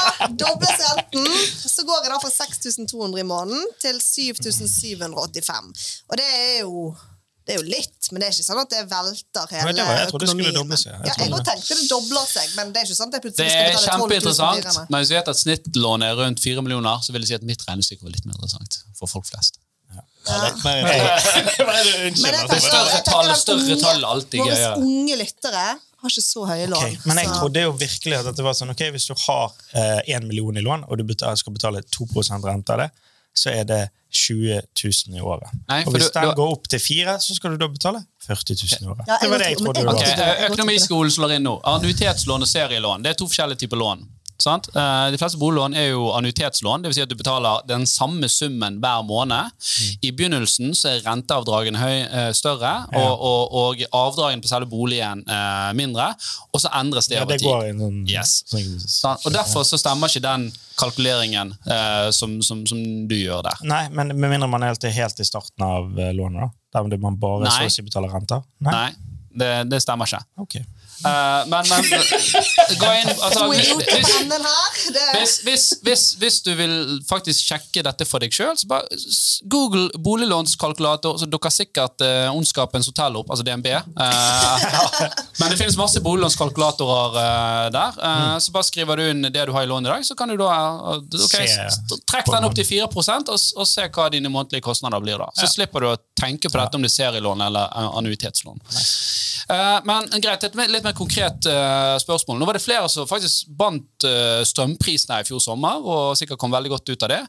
[1.75, 5.73] så går jeg da fra 6200 i måneden til 7785.
[6.11, 6.95] Og det er jo
[7.47, 9.77] det er jo litt, men det er ikke sånn at det velter hele økonomien.
[9.77, 10.63] det var- jeg trodde det skulle økonomien.
[10.63, 10.93] doble seg.
[10.93, 11.47] Jeg Ja, jeg det.
[11.51, 13.73] tenkte det dobler seg, men det er ikke sånn at jeg Det plutselig skal er
[13.73, 17.11] betale 12 000 kjempeinteressant, men hvis vi vet at snittlånet er rundt 4 millioner, så
[17.13, 19.59] vil jeg si at mitt regnestykke var litt mer interessant for folk flest.
[20.23, 20.63] Hva er det?
[20.65, 22.61] Men jeg det altså.
[22.63, 25.65] større tall- større tall er alltid Våre unge lyttere
[26.03, 26.79] har ikke så høye lån.
[26.83, 29.53] Okay, Men jeg så- trodde jo virkelig at det var sånn, ok, hvis du har
[30.09, 32.07] én million i lån, og du betal- skal betale 2
[32.45, 32.91] rente av det,
[33.35, 35.49] så er det 20 000 i året.
[35.69, 38.05] Nei, og hvis du- den du- går opp til fire, så skal du da betale
[38.27, 39.05] 40 000 i året.
[39.09, 40.17] Ja, det var det jeg trodde men det Ok, var.
[40.17, 40.39] det.
[40.39, 41.55] eh, Økonomiskolen slår inn nå.
[41.65, 43.03] Annuitetslån og serielån.
[43.03, 44.05] Det er to forskjellige typer lån.
[44.43, 44.69] Sant?
[44.75, 46.95] Eh, De fleste boliglån er jo annuitetslån, dvs.
[46.99, 49.53] Si at du betaler den samme summen hver måned.
[49.53, 49.99] Mm.
[50.03, 51.97] I begynnelsen så er renteavdragene høy,
[52.35, 56.11] større, større, og, og, og avdragene på selve boligen eh, mindre.
[56.53, 57.49] Og så endres det Ja, over det tid.
[57.49, 58.33] går inn, sånn, Yes.
[59.01, 62.79] sånn Og Derfor så stemmer ikke den kalkuleringen eh, som, som, som
[63.09, 63.63] du gjør der.
[63.69, 66.83] Nei, men med mindre man er helt, helt i starten av eh, lånet, da.
[66.89, 67.53] Der man bare Nei.
[67.53, 68.43] så å si betaler renter.
[68.65, 68.73] Nei?
[68.73, 70.23] Nei, det, det stemmer ikke.
[70.41, 70.59] Ok.
[71.03, 71.83] Eh, men, men
[72.81, 73.71] gå inn altså, hvis,
[75.17, 76.77] hvis, hvis, hvis, hvis, du vil
[77.09, 79.01] faktisk sjekke dette for deg sjøl, så bare
[79.51, 83.69] google boliglånskalkulator, så dukker sikkert uh, Ondskapens hotell opp, altså DNB.
[83.99, 84.07] Uh,
[85.41, 88.03] men det finnes masse boliglånskalkulatorer uh, der.
[88.03, 90.29] Eh, Så bare skriver du inn det du har i lån i dag, så kan
[90.29, 91.37] du da eh, ok,
[92.11, 95.31] Trekk den opp til 4 og, og se hva dine månedlige kostnader blir da.
[95.39, 98.63] Så slipper du å tenke på dette om det er serielån eller eh, annuitetslån.
[99.49, 102.39] Eh, men greit, litt mer konkret uh, spørsmål.
[102.41, 106.55] Nå var det flere som faktisk bandt uh, strømprisene i fjor sommer, og sikkert kom
[106.55, 107.21] veldig godt ut av det.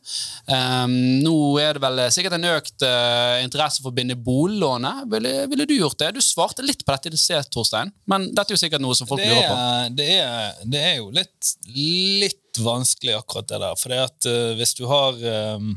[0.49, 5.07] Um, nå er det vel sikkert en økt uh, interesse for å binde boliglånet.
[5.13, 6.13] Ville, ville du gjort det?
[6.17, 9.09] Du svarte litt på dette i sted, Torstein, men dette er jo sikkert noe som
[9.09, 9.59] folk Det lurer på.
[9.99, 13.79] det, er, det er jo litt, litt vanskelig, akkurat det der.
[13.79, 15.17] For det at eh, hvis du har
[15.57, 15.71] um,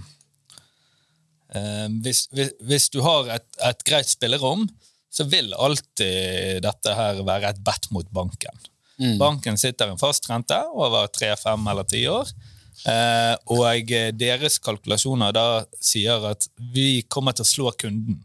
[1.54, 4.66] eh, hvis, hvis, hvis du har et, et greit spillerom,
[5.16, 8.58] så vil alltid dette her være et bet mot banken.
[9.20, 12.28] Banken sitter en fast rente over tre, fem eller ti år.
[12.86, 15.44] Eh, og eh, deres kalkulasjoner da
[15.80, 18.22] sier at vi kommer til å slå kunden.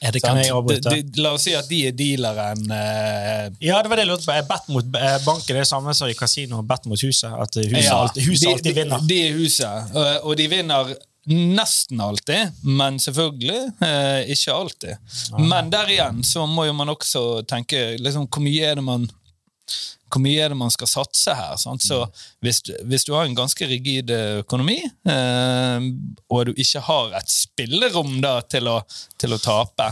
[0.00, 1.20] Er det, kan jeg avbryte?
[1.20, 4.32] La oss si at de er dealeren eh, Ja, det var det jeg lurte på.
[4.32, 6.62] Er bet mot eh, banken det samme som i kasino?
[6.64, 7.28] Bet mot huset?
[7.36, 9.04] At huset, Ja, alltid, huset de, alltid vinner?
[9.04, 10.94] De, de er huset, og- og de vinner
[11.30, 15.14] nesten alltid, men selvfølgelig eh, ikke alltid.
[15.38, 19.08] Men der igjen så må jo man også tenke liksom, hvor mye er det man
[20.10, 21.52] hvor mye er det man skal satse her?
[21.62, 21.84] Sant?
[21.86, 22.00] Så
[22.42, 25.86] hvis, du- hvis du har en ganske rigid eh, økonomi, eh,
[26.34, 28.80] og du ikke har et spillerom da, til, å,
[29.22, 29.86] til å tape,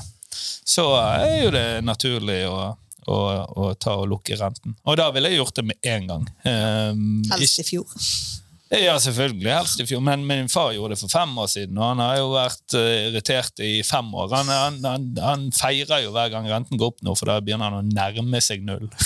[0.66, 2.58] så er jo det naturlig å,
[3.06, 3.20] å,
[3.62, 4.74] å ta og lukke renten.
[4.90, 6.26] Og da ville jeg gjort det med en gang.
[6.42, 6.92] Eh,
[7.36, 7.86] helst i fjor.
[8.70, 9.50] Ja, selvfølgelig.
[9.52, 10.02] Helst i fjor.
[10.04, 13.08] Men min far gjorde det for fem år siden, og han har jo vært eh,
[13.08, 14.34] irritert i fem år.
[14.36, 17.72] Han, han, han, han feirer jo hver gang renten går opp nå, for da begynner
[17.72, 18.88] han å nærme seg null.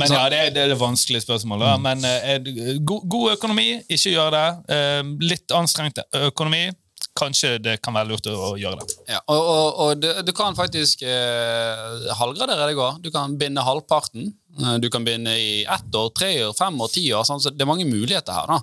[0.00, 1.80] Men ja, det det er det vanskelige spørsmålet.
[1.82, 2.38] Men eh,
[2.80, 4.46] god, god økonomi, ikke gjør det.
[4.76, 5.02] Eh,
[5.34, 6.00] litt anstrengt
[6.30, 6.68] økonomi,
[7.16, 8.96] kanskje det kan være lurt å, gjøre det.
[9.10, 13.00] Ja, og og, og du, du kan faktisk eh, halvgradere det går.
[13.04, 14.30] Du kan binde halvparten.
[14.60, 17.24] Eh, Du kan binde i ett år, tre år, fem år, ti år.
[17.28, 17.42] sant?
[17.44, 18.46] Så det er mange muligheter her.
[18.46, 18.60] da.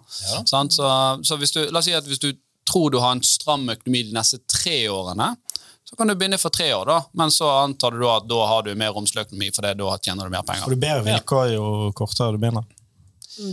[0.49, 0.73] Sant?
[0.73, 0.89] Så,
[1.25, 2.31] så hvis du, la oss si at hvis du
[2.69, 5.33] tror du har en stram økonomi de neste tre årene,
[5.83, 6.95] så kan du binde for tre år, da.
[7.19, 10.25] men så antar du at da har du mer romslig økonomi, for det, da tjener
[10.29, 10.63] du mer penger.
[10.63, 12.63] Får du bedre vilkår jo kortere du begynner?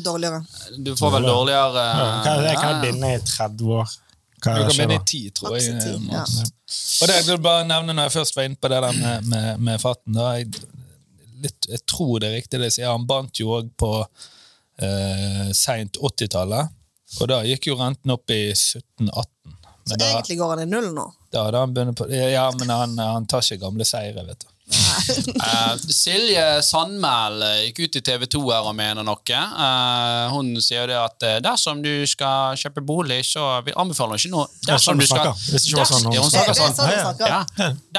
[0.04, 0.38] Dårligere.
[0.78, 1.82] Du får vel dårligere
[2.24, 3.92] Kan jeg, kan jeg binde i 30 år?
[4.40, 4.96] Hva skjer da?
[4.96, 5.76] i ti, tror jeg.
[5.76, 6.24] Eh, ja.
[6.24, 9.30] Og det jeg vil bare nevne når jeg først var inne på det der med,
[9.32, 10.50] med, med fatten da, jeg,
[11.44, 12.92] litt, jeg tror det er riktig det jeg sier.
[12.92, 16.76] Han bandt jo òg på eh, seint 80-tallet.
[17.20, 19.56] Og da gikk jo renten opp i 17-18.
[19.90, 21.06] Så da, egentlig går han i null nå.
[21.34, 24.49] da da han på Ja, men han, han tar ikke gamle seire, vet du.
[24.70, 29.18] Eh, Silje Sandmæl eh, gikk ut i TV 2 her og mener noe.
[29.50, 34.20] Uh, hun sier jo det at dersom du skal kjøpe bolig, så vi anbefaler hun
[34.20, 34.46] ikke noe.
[34.78, 35.00] Sånn Dersom
[37.26, 37.42] ja.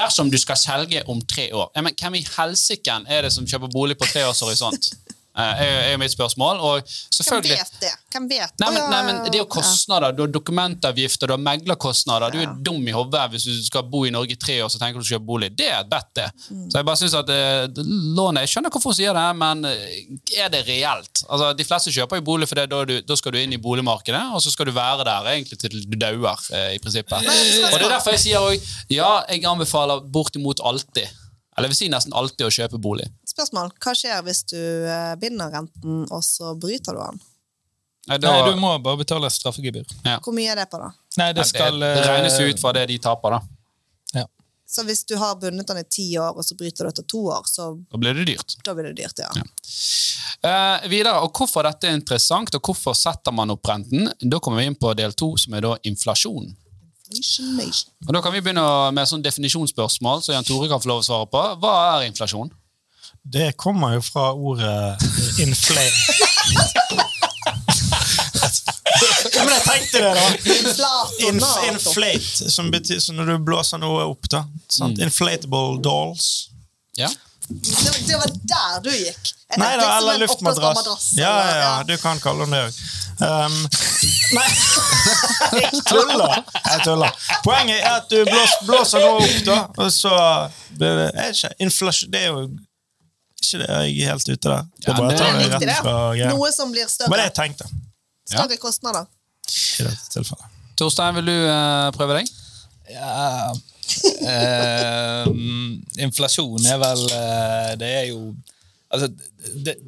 [0.02, 1.68] Dersom du skal selge om tre år.
[1.76, 4.92] Ja, men hvem i helsiken er det som kjøper bolig på tre års er,
[5.34, 6.60] er jo mitt spørsmål.
[6.60, 6.92] Og
[7.22, 7.92] Hvem vet det?
[8.12, 8.54] Hvem vet?
[8.60, 10.12] Nei, men, nei, men Det er jo kostnader.
[10.12, 12.34] Du har dokumentavgifter, du har meglerkostnader.
[12.34, 14.80] Du er dum i hodet hvis du skal bo i Norge i tre år så
[14.80, 15.52] tenker du å kjøpe bolig.
[15.56, 16.28] Det er et bet, det.
[16.50, 16.66] Mm.
[16.68, 17.82] Så jeg bare synes at eh,
[18.16, 21.24] lånet Jeg skjønner hvorfor hun sier det, men eh, er det reelt?
[21.28, 24.44] Altså, De fleste kjøper jo bolig fordi da, da skal du inn i boligmarkedet, og
[24.44, 27.18] så skal du være der egentlig til du dauer, eh, i prinsippet.
[27.22, 31.08] Og det er derfor jeg sier òg ja, jeg anbefaler bortimot alltid.
[31.52, 33.06] Eller jeg vil si nesten alltid å kjøpe bolig.
[33.32, 33.70] Spørsmål.
[33.80, 37.20] Hva skjer hvis du eh, binder renten, og så bryter du den?
[38.10, 39.86] Nei, da, Nei, du må bare betale straffegebyr.
[40.24, 40.88] Hvor mye er det på, da?
[41.20, 43.42] Nei, det skal det regnes eh, ut fra det de taper, da.
[44.18, 44.24] Ja.
[44.66, 47.20] Så hvis du har bundet den i ti år, og så bryter du etter to
[47.30, 48.56] år, så Da blir det dyrt.
[48.66, 49.30] da blir det dyrt, ja.
[50.42, 54.10] Eh, videre, og Hvorfor dette er interessant, og hvorfor setter man opp renten?
[54.18, 56.50] Da kommer vi inn på del to, som er da inflasjon.
[57.12, 58.64] Og Da kan vi begynne
[58.96, 61.42] med sånn definisjonsspørsmål, så Jan Tore kan få lov å svare på.
[61.60, 62.50] Hva er inflasjon?
[63.24, 65.02] Det kommer jo fra ordet
[65.38, 66.14] inflate.
[69.34, 70.92] Ja, men jeg tenkte det, da.
[71.28, 74.44] Inf inflate, som betyr så når du blåser noe opp, da.
[74.70, 74.98] Sant?
[75.02, 76.48] Inflatable dolls.
[76.98, 77.08] Ja.
[77.48, 79.32] Det, det var der du gikk.
[79.52, 81.12] Jeg Nei da, eller luftmadrass.
[81.18, 82.82] Ja, ja, ja, du kan kalle den det òg.
[83.22, 83.56] Um,
[84.38, 84.46] nei,
[85.60, 86.38] jeg tuller.
[86.56, 87.18] Jeg tuller.
[87.44, 90.14] Poenget er at du blåser, blåser noe opp, da, og så
[90.80, 92.46] det, er ikke, inflasjon, Det er jo
[93.42, 94.68] ikke det jeg er helt ute der.
[94.86, 96.30] Ja, bare det- jeg ta Det det fra ja.
[96.30, 97.10] Noe som blir større.
[97.10, 97.68] Men det jeg tenkte
[98.32, 99.10] Større kostnader.
[99.78, 100.48] i dette tilfellet.
[100.78, 102.30] Torstein, vil du uh, prøve deg?
[102.90, 105.26] Ja uh,
[106.06, 108.32] Inflasjon er vel uh, Det er jo
[108.92, 109.08] Altså,
[109.64, 109.78] det,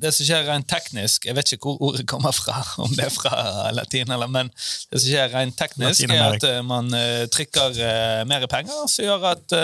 [0.00, 3.12] det som skjer rent teknisk Jeg vet ikke hvor ordet kommer fra, om det er
[3.12, 7.76] fra latin, eller, men det som skjer rent teknisk, er at eh, man uh, trykker
[7.76, 9.56] uh, mer penger, som gjør at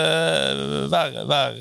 [0.93, 1.57] hver, hver,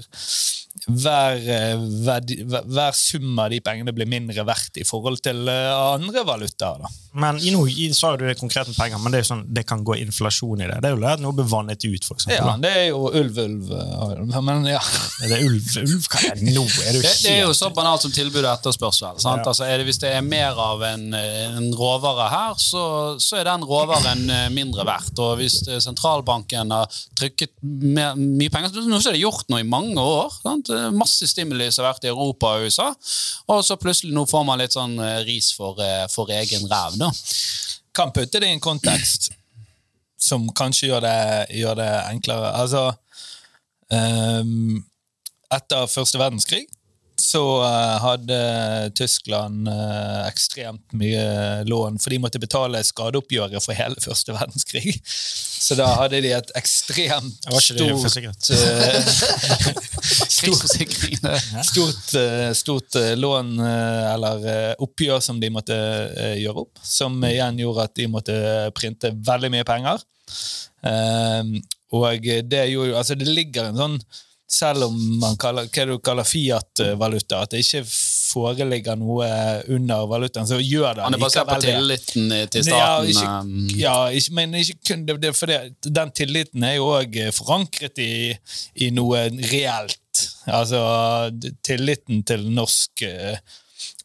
[0.88, 5.70] hver, eh, hver, hver sum av de pengene blir mindre verdt i forhold til eh,
[5.94, 6.80] andre valutaer.
[6.84, 6.90] da.
[7.20, 9.30] Men i noe, i, sa jo du det konkret med penger, men det er jo
[9.32, 10.78] sånn, det kan gå inflasjon i det.
[10.82, 12.38] Det er jo at noe blir vannet ut, for eksempel.
[12.38, 14.82] Ja, det er jo ulv-ulv, eh, men ja.
[15.24, 15.70] Er det ulv?
[15.82, 16.06] Ulv?
[16.10, 16.64] Hva er det nå?
[16.86, 19.20] Er det, Det, det er jo så banalt som tilbud og etterspørsel.
[19.22, 19.42] Sant?
[19.44, 19.50] Ja.
[19.52, 22.84] Altså, er det, hvis det er mer av en, en råvare her, så,
[23.20, 25.18] så er den råvaren mindre verdt.
[25.20, 29.66] Og hvis sentralbanken har trykket mer, mye penger så Nå er det gjort noe i
[29.68, 30.32] mange år.
[30.42, 30.70] Sant?
[30.96, 32.88] Masse stimuli som har vært i Europa og USA.
[33.52, 36.98] Og så plutselig nå får man litt sånn eh, ris for, eh, for egen ræv.
[37.00, 37.10] da.
[37.92, 39.32] kan putte det i en kontekst
[40.20, 41.20] som kanskje gjør det,
[41.58, 42.52] gjør det enklere.
[42.52, 42.90] Altså
[43.90, 44.84] um,
[45.50, 46.68] Etter første verdenskrig
[47.30, 48.38] så eh, hadde
[48.98, 54.96] Tyskland eh, ekstremt mye lån, for de måtte betale skadeoppgjøret for hele første verdenskrig.
[55.06, 57.44] Så da hadde de et ekstremt
[60.40, 62.14] stort eh, stort,
[62.58, 64.48] stort lån eller
[64.82, 65.76] oppgjør som de måtte
[66.40, 68.40] gjøre opp, som igjen gjorde at de måtte
[68.76, 70.02] printe veldig mye penger.
[71.90, 73.96] Og det gjorde jo Altså, det ligger en sånn
[74.50, 77.84] selv om man kaller, hva du kaller Fiat-valuta, at det ikke
[78.30, 79.28] foreligger noe
[79.70, 83.12] under valutaen, så gjør det Han er basert på tilliten til til Ja, staten.
[83.12, 86.90] ikke, eh, ja, ikke, men ikke kun det, det, for det, den tilliten er jo
[86.98, 88.12] òg forankret i,
[88.86, 89.96] i noe reelt.
[90.50, 90.80] Altså,
[91.62, 93.38] tilliten til norsk eh,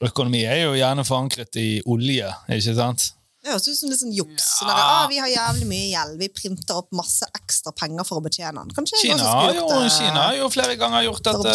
[0.05, 3.10] økonomi er jo gjerne forankret i olje, ikke sant?
[3.45, 4.45] Det høres ut som litt sånn juks.
[4.58, 8.17] Sånn der, ah, vi har jævlig mye gjeld, vi printer opp masse ekstra penger for
[8.17, 8.71] å betjene den.
[8.73, 11.51] Kanskje Kina har jo, gjort det Kina har jo flere ganger gjort dette.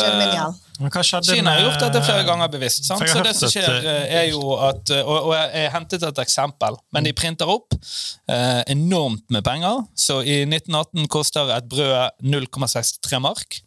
[1.09, 2.87] skjedde Kina har gjort dette flere ganger bevisst.
[2.87, 3.03] Sant?
[3.11, 6.79] Så det som skjer, eh, er jo at Og, og jeg, jeg hentet et eksempel,
[6.95, 9.83] men de printer opp eh, enormt med penger.
[9.99, 13.59] Så i 1918 koster et brød 0,63 mark.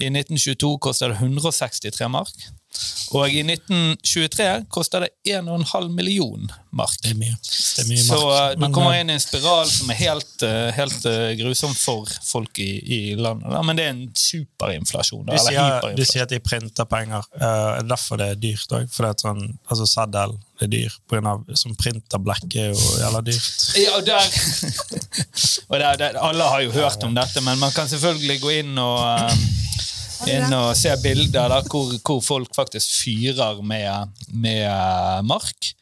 [0.00, 2.48] I 1922 koster det 163 mark.
[3.12, 6.94] Og i 1923 koster det 1,5 million mark.
[7.02, 7.34] Det er mye.
[7.42, 8.54] Det er mye Så mark.
[8.54, 11.74] Så du kommer eh, inn i en spiral som er helt, eh, helt eh, grusom
[11.76, 13.52] for folk i, i landet.
[13.68, 15.26] Men det er en superinflasjon.
[15.28, 17.28] Du sier, du sier at de printer penger.
[17.36, 18.88] Uh, er det derfor det er dyrt òg?
[19.20, 20.96] Sånn, altså seddel er dyr.
[21.06, 23.66] På grunn av, som printerblekk er jo jævla dyrt.
[23.80, 24.28] Ja, og der,
[25.70, 28.78] og der, der, Alle har jo hørt om dette, men man kan selvfølgelig gå inn
[28.80, 29.42] og, eh,
[30.30, 35.72] inn og se bilder da, hvor, hvor folk faktisk fyrer med, med eh, mark.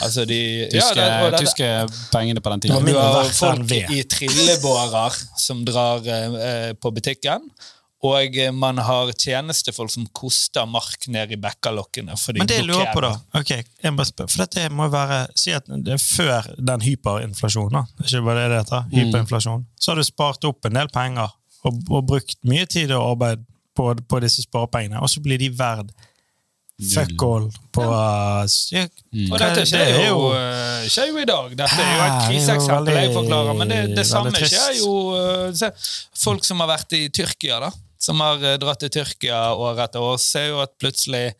[0.00, 1.66] Altså de Tyske, ja, det- det- tyske
[2.12, 2.86] pengene på den tiden.
[2.86, 7.50] Du har folk i trillebårer som drar eh, på butikken.
[8.02, 12.16] Og eh, man har tjenestefolk som koster mark ned i bekkalokkene.
[12.16, 13.50] for de Men det jeg lurer på, da ok,
[13.82, 17.72] jeg må spørre, For dette må jo være Si at det er før den hyperinflasjonen,
[17.82, 18.04] da.
[18.06, 18.86] Ikke bare det det heter.
[18.88, 18.96] Mm.
[19.02, 19.66] Hyperinflasjon.
[19.76, 21.28] Så har du spart opp en del penger
[21.64, 23.44] og, og brukt mye tid og arbeid
[23.80, 25.90] på, på disse sparepengene, og så blir de verd
[26.80, 28.86] fuck all på uh, ja,
[29.28, 31.52] Og dette skjer det jo, eh, skjer jo i dag.
[31.58, 35.46] Dette er jo et det kriseeksempel jeg forklarer, men det, det samme skjer jo eh,
[35.60, 35.70] se,
[36.22, 37.70] Folk som har vært i Tyrkia, da.
[38.00, 41.34] Som har dratt til Tyrkia år etter år, ser jo at plutselig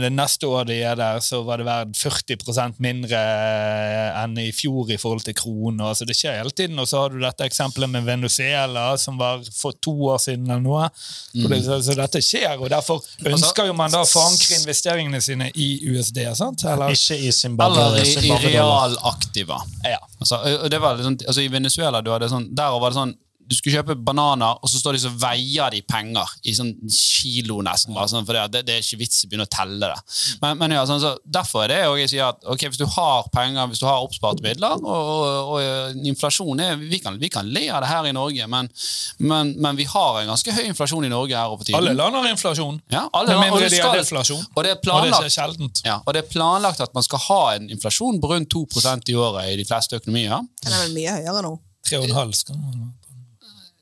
[0.00, 4.46] det neste år de er der, så var det verdt 40% mindre eh, enn i
[4.56, 5.82] fjor i forhold til kronen.
[5.84, 6.78] Altså, det skjer hele tiden.
[6.80, 10.64] Og så har du dette eksempelet med Venezuela, som var for to år siden eller
[10.64, 10.88] noe.
[11.34, 11.50] Mm.
[11.52, 15.50] det, så, så dette skjer, og derfor ønsker jo man da å forankre investeringene sine
[15.52, 16.22] i USD.
[16.38, 16.64] sant?
[16.64, 17.90] Eller, Ikke i Zimbabwe.
[17.90, 19.60] Eller i, i realaktiva.
[19.84, 20.00] ja.
[20.16, 23.12] Altså, og det var sånn, altså I Venezuela du hadde sånn, der var det sånn
[23.46, 27.60] du skulle kjøpe bananer, og så står de så veier de penger i sånn kilo
[27.64, 27.94] nesten.
[27.94, 30.16] bare sånn, for det, det er ikke vits i å begynne å telle det.
[30.42, 32.86] Men, men ja, sånn, så Derfor er det og jeg sier at ok, hvis du
[32.96, 37.30] har penger, hvis du har oppsparte midler, og, og, og inflasjon er, vi kan, vi
[37.32, 38.70] kan le av det her i Norge, men,
[39.18, 41.78] men, men vi har en ganske høy inflasjon i Norge her over tiden.
[41.78, 42.80] Alle land har inflasjon.
[42.92, 44.42] Ja, alle Med land, mindre det de har deflasjon.
[44.54, 47.22] Og det er Og det planlagt er ja, og det er planlagt at man skal
[47.28, 50.46] ha en inflasjon på rundt 2% i året i de fleste økonomier.
[50.64, 51.56] Den er vel mye høyere nå.
[51.86, 52.92] Tre og en halv skal man ha.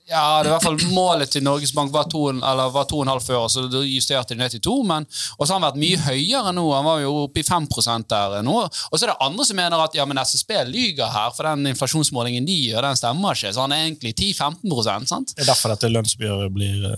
[0.04, 3.22] Ja, det er i hvert fall Målet til Norges Bank var 2,5 eller var 2,5
[3.24, 4.74] før, så da justerte de ned til 2.
[4.90, 5.06] Men,
[5.38, 6.64] og så har han vært mye høyere nå.
[6.76, 8.58] Han var jo oppe i 5% der nå.
[8.68, 11.72] Og så er det andre som mener at ja, men SSB lyger her, for den
[11.72, 13.54] inflasjonsmålingen de gjør, den stemmer ikke.
[13.56, 15.32] Så han er egentlig 10-15 sant?
[15.32, 16.88] Det er derfor dette lønnsoppgjøret blir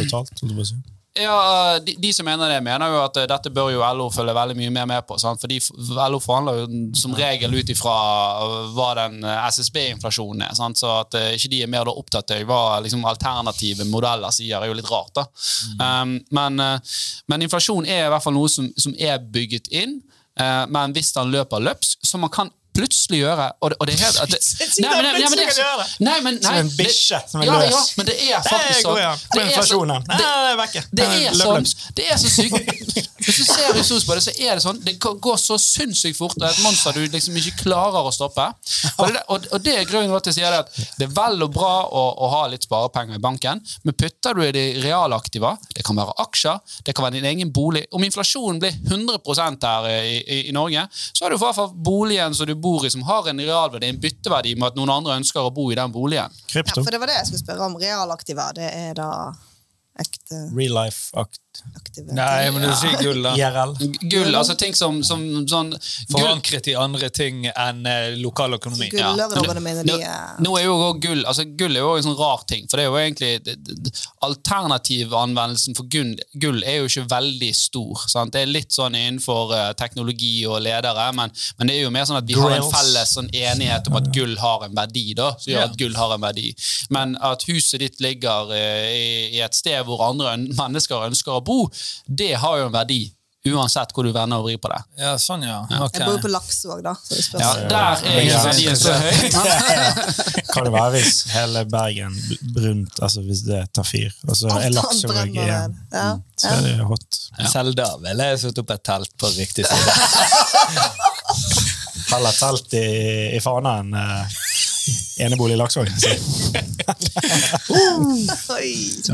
[0.00, 0.32] betalt?
[0.40, 0.82] holdt jeg si.
[1.14, 4.32] Ja, de, de som mener det, mener jo at eh, dette bør jo LO følge
[4.34, 5.14] veldig mye mer med på.
[5.22, 5.38] Sant?
[5.38, 5.70] Fordi f-
[6.10, 7.92] LO forhandler jo som regel ut ifra
[8.42, 10.56] eh, hva den eh, SSB-inflasjonen er.
[10.58, 10.80] Sant?
[10.82, 14.72] Så at eh, ikke de er mer opptatt av hva liksom, alternative modeller sier, er
[14.72, 15.14] jo litt rart.
[15.20, 15.28] da.
[15.78, 16.98] Um, men, eh,
[17.30, 20.00] men inflasjon er i hvert fall noe som, som er bygget inn.
[20.34, 23.94] Uh, men hvis den løper løpsk, så man kan plutselig gjøre og det, og det
[23.94, 24.40] er helt, det,
[24.84, 25.46] nei, men, nei, men, det.
[26.08, 27.70] Nei, men, Som en bikkje som er løs.
[27.70, 28.96] Ja, men det er faktisk sånn.
[29.34, 29.78] Det er så-
[30.10, 30.56] det- er
[30.90, 33.10] det er, sånn, det er så sykt.
[33.24, 34.80] Hvis du ser historisk på det, så er det sånn.
[34.84, 36.36] Det går så sinnssykt fort.
[36.38, 38.46] Det er et monster du liksom ikke klarer å stoppe.
[38.98, 41.14] Og det, og, og det er grunnen til at jeg sier det at det er
[41.16, 44.64] vel og bra å, å ha litt sparepenger i banken, men putter du i de
[44.84, 49.18] realaktiva, det kan være aksjer, det kan være din egen bolig Om inflasjonen blir 100
[49.64, 52.84] her i, i, i Norge, så har du i hvert fall boligen som du bor
[52.86, 55.78] i, som har en realverdi, en bytteverdi med at noen andre ønsker å bo i
[55.78, 56.32] den boligen.
[56.54, 57.78] Ja, for det var det jeg skulle spørre om.
[57.80, 59.10] Realaktiva, det er da
[60.00, 61.43] ekte Real life-akt.
[61.76, 63.32] Aktive Nei, men du sier gull, da.
[63.38, 63.74] IRL.
[64.10, 65.72] Gull, altså ting som, som sånn
[66.12, 68.88] Forankret i andre ting enn eh, lokal økonomi.
[68.92, 71.94] Så gullørene mine, Nå, de er nå er jo også gull altså gull er jo
[71.98, 73.32] en sånn rar ting, for det er jo egentlig
[74.24, 78.04] Alternativanvendelsen for gull, gull er jo ikke veldig stor.
[78.10, 78.32] Sant?
[78.34, 82.06] Det er litt sånn innenfor uh, teknologi og ledere, men, men det er jo mer
[82.08, 85.06] sånn at vi har en felles sånn enighet om at gull har en verdi.
[85.14, 85.68] da, som gjør Ja.
[85.70, 86.48] at gull har en verdi.
[86.94, 91.43] Men at huset ditt ligger uh, i, i et sted hvor andre mennesker ønsker å
[91.46, 91.60] bo,
[92.06, 93.02] det har jo en verdi.
[93.44, 94.78] Uansett hvor du vender og vrir på det.
[94.96, 95.58] Ja, sånn, ja.
[95.68, 96.00] Okay.
[96.00, 96.94] Jeg bor jo på Laksevåg, da.
[96.96, 97.36] Så.
[97.36, 99.12] Ja, der er ikke verdien så høy.
[100.54, 102.16] Kan det være hvis hele Bergen
[102.54, 105.76] brunt, altså hvis det tar fyr, og så er Laksvåg Laksevåg igjen.
[105.92, 107.18] Ja, Mm, så er det hot.
[107.52, 109.92] Selv da ville jeg satt opp et telt på riktig side.
[112.10, 112.82] Heller telt i,
[113.36, 114.34] i Fana enn uh,
[115.24, 115.88] enebolig i Laksvåg.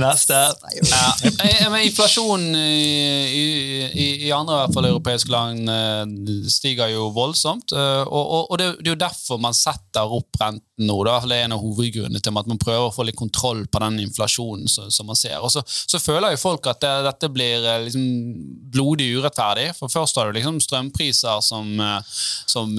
[0.00, 0.38] Neste.
[0.90, 6.04] Ja, eh, men inflasjonen i, i, i andre i hvert fall europeiske land eh,
[6.50, 7.72] stiger jo voldsomt.
[7.76, 10.96] eh, Og, og, og det, det er jo derfor man setter opp renten nå.
[11.04, 11.18] Da.
[11.28, 14.00] Det er en av hovedgrunnene til at man prøver å få litt kontroll på den
[14.06, 15.38] inflasjonen som, som man ser.
[15.44, 18.04] Og så, så føler jo folk at det, dette blir eh, liksom
[18.72, 19.70] blodig urettferdig.
[19.78, 21.66] For først har du liksom strømpriser som,
[22.48, 22.72] som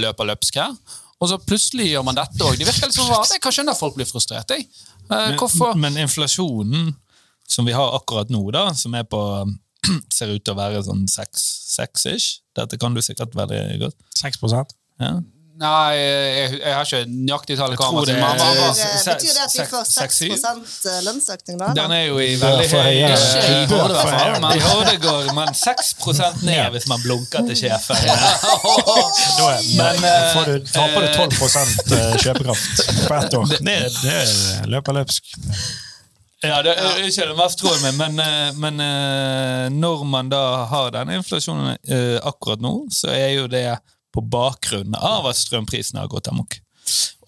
[0.00, 0.74] løper løpsk her.
[1.20, 2.56] Og så plutselig gjør man dette òg.
[2.56, 3.32] De virker litt så rart.
[3.34, 4.52] Jeg kan skjønne at folk blir frustrert.
[4.54, 4.66] Jeg.
[5.10, 5.74] Eh, Hvorfor?
[5.76, 6.94] Men, men inflasjonen
[7.50, 9.20] som vi har akkurat nå, da, som er på
[10.16, 12.40] ser ut til å være sånn seks-ish.
[12.56, 13.98] Dette kan du sikkert veldig godt.
[14.20, 14.40] 6
[15.00, 15.14] Ja.
[15.60, 17.74] Nei, jeg, jeg har ikke nøyaktig tall.
[17.76, 21.66] Betyr, det at vi får seks- 6 lønnsøkning, da?
[21.76, 22.94] Den er jo i veldig høy.
[22.96, 28.00] Ikke i Hordaland, i men- Hordegård, men 6% ned hvis man blunker til sjefen.
[28.08, 31.36] Da Men, eh, taper du 12
[31.92, 33.46] eh, kjøpekraft på ett år.
[33.70, 35.34] Det, det løper løpsk.
[36.40, 40.40] Ja, det er ikke det mest tråden min, men, eh, men eh, når man da
[40.72, 43.66] har den inflasjonen eh, akkurat nå, så er jo det
[44.14, 46.58] på bakgrunn av at strømprisene har gått amok.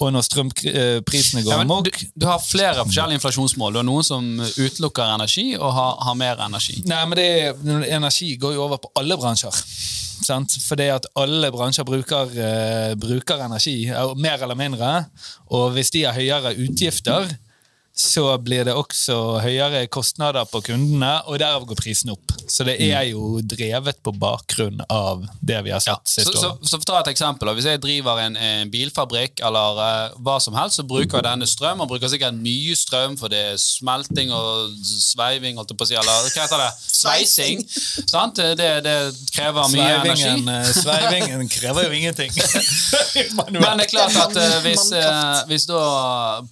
[0.03, 3.75] Og når strømprisene går Ja, men du, du har flere forskjellige inflasjonsmål.
[3.75, 6.81] Du har noen som utelukker energi og har, har mer energi.
[6.91, 7.29] Nei, men det,
[7.93, 9.63] energi går jo over på alle bransjer.
[10.23, 10.57] Sant?
[10.67, 13.77] Fordi at alle bransjer bruker, uh, bruker energi,
[14.19, 14.93] mer eller mindre.
[15.55, 17.31] Og hvis de har høyere utgifter,
[17.95, 22.33] så blir det også høyere kostnader på kundene, og derav går prisen opp.
[22.49, 26.55] Så det er jo drevet på bakgrunn av det vi har sett Så, siste så,
[26.57, 27.53] så, så for å ta et eksempel.
[27.57, 31.49] Hvis jeg driver en, en bilfabrikk eller uh, hva som helst, så bruker jeg denne
[31.49, 31.85] strøm.
[31.85, 35.91] Og bruker sikkert mye strøm, for det er smelting og sveiving, holdt jeg på å
[35.93, 35.99] si.
[36.01, 36.71] Eller hva heter det?
[37.03, 37.65] Sveising.
[38.09, 38.41] Sant?
[38.59, 38.97] Det, det
[39.35, 39.93] krever mye.
[40.03, 40.75] Sveivingen, energi.
[40.81, 42.33] sveivingen krever jo ingenting.
[43.53, 45.83] Men det er klart at uh, hvis, uh, hvis da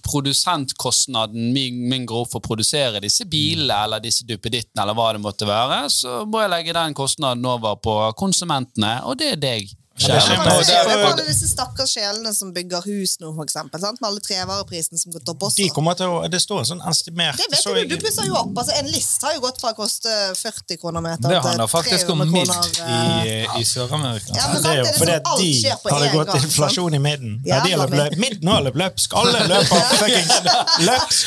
[0.05, 5.47] produsentkostnaden min, opp for å produsere disse bilene eller disse duppedittene, eller hva det måtte
[5.49, 9.77] være, så må jeg legge den kostnaden over på konsumentene, og det er deg.
[10.01, 13.81] Alle disse stakkars sjelene som bygger hus nå, for eksempel.
[13.83, 13.99] Sant?
[14.01, 15.59] Med alle trevareprisene som går opp også.
[15.61, 18.25] De kommer til å, det står en sånn estimert Det vet så du, du pusser
[18.29, 18.53] jo opp.
[18.57, 21.73] Altså, en list har jo gått fra å koste 40 kroner meter Det handler til
[21.75, 22.71] faktisk om 300 kroner.
[22.87, 24.33] i, eh, i Sør-Amerika.
[24.33, 26.33] Ja, Det men er sant, jo det er fordi liksom at de hadde en gått
[26.33, 27.37] gang, inflasjon i midden.
[27.45, 28.17] Ja, Ja, de har løpt.
[28.25, 29.17] Midden har løpt løpsk.
[29.21, 30.35] Alle løper fuckings
[30.89, 31.25] løpsk!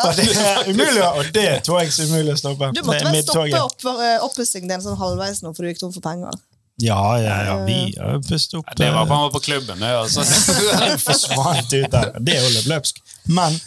[0.00, 2.72] Og det er umulig, og det er togets umulig å stoppe.
[2.74, 5.82] Du måtte vel stoppe opp for eh, oppussingen din sånn halvveis nå, for du gikk
[5.84, 6.34] tom for penger.
[6.80, 7.54] Ja, ja, ja.
[7.66, 9.80] Vi har pusset opp Det var eh, bare på klubben.
[9.80, 10.24] Det, altså.
[11.08, 12.12] forsvant ut der.
[12.18, 13.02] Det er jo løp løpsk.
[13.28, 13.58] Men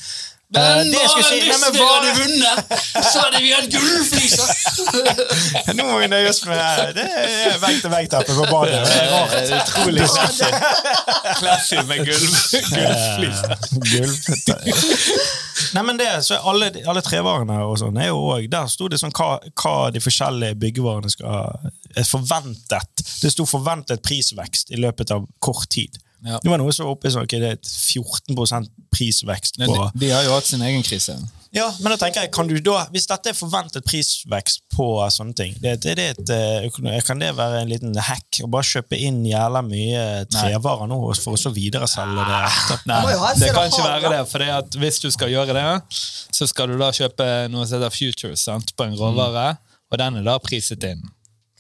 [0.62, 2.58] eh, Men det jeg si nei, men hadde vunnet,
[3.08, 4.49] så hadde vi hatt gullfliser!
[5.78, 6.58] Nå må vi nøye oss med
[6.97, 8.82] Det er vegg-til-vegg-teppe på badet.
[8.88, 9.34] Det er rart.
[9.60, 10.08] Utrolig
[11.39, 13.56] Classy med gullfliser.
[13.93, 14.14] Gulv.
[15.74, 18.99] Nei, men det, så alle, alle trevarene og sånn er jo òg Der sto det
[19.01, 23.04] sånn hva, hva de forskjellige byggevarene skal er forventet.
[23.22, 25.99] Det sto forventet prisvekst i løpet av kort tid.
[26.24, 26.39] Ja.
[26.41, 29.71] Det var noe som var oppe i sånn, ok, det er et 14 prisvekst på
[29.74, 31.17] de, de har jo hatt sin egen krise.
[31.53, 35.36] Ja, men da tenker jeg, kan du da, Hvis dette er forventet prisvekst på sånne
[35.38, 38.97] ting, det, det, det, et, eh, kan det være en liten hack å bare kjøpe
[38.97, 42.39] inn jævla mye trevarer nå for å så videreselge det?
[42.49, 42.89] etterpå?
[42.89, 44.21] Nei, det kan ikke være det.
[44.32, 47.78] For det at hvis du skal gjøre det, så skal du da kjøpe noe som
[47.78, 49.51] heter futures sant, på en råvare,
[49.93, 51.05] og den er da priset inn.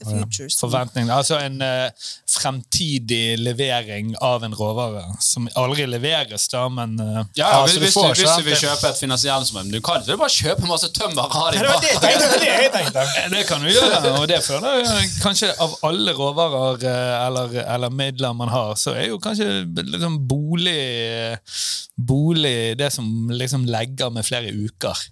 [0.07, 0.57] Futures.
[0.59, 7.21] Forventning, altså en uh, fremtidig levering av en råvare, som aldri leveres, da, men uh,
[7.37, 10.33] Ja, Altså, hvis, du får hvis du vil kjøpe et finansieringsmøbel, du kan ikke bare
[10.33, 13.05] kjøpe masse tømmer og ha det Det det det det.
[13.23, 17.93] Eh, kan du gjøre, og det føler jeg kanskje av alle råvarer eh, eller, eller
[17.93, 19.49] midler man har, så er jo kanskje
[19.81, 21.37] liksom bolig,
[21.97, 25.07] bolig det som liksom legger med flere uker.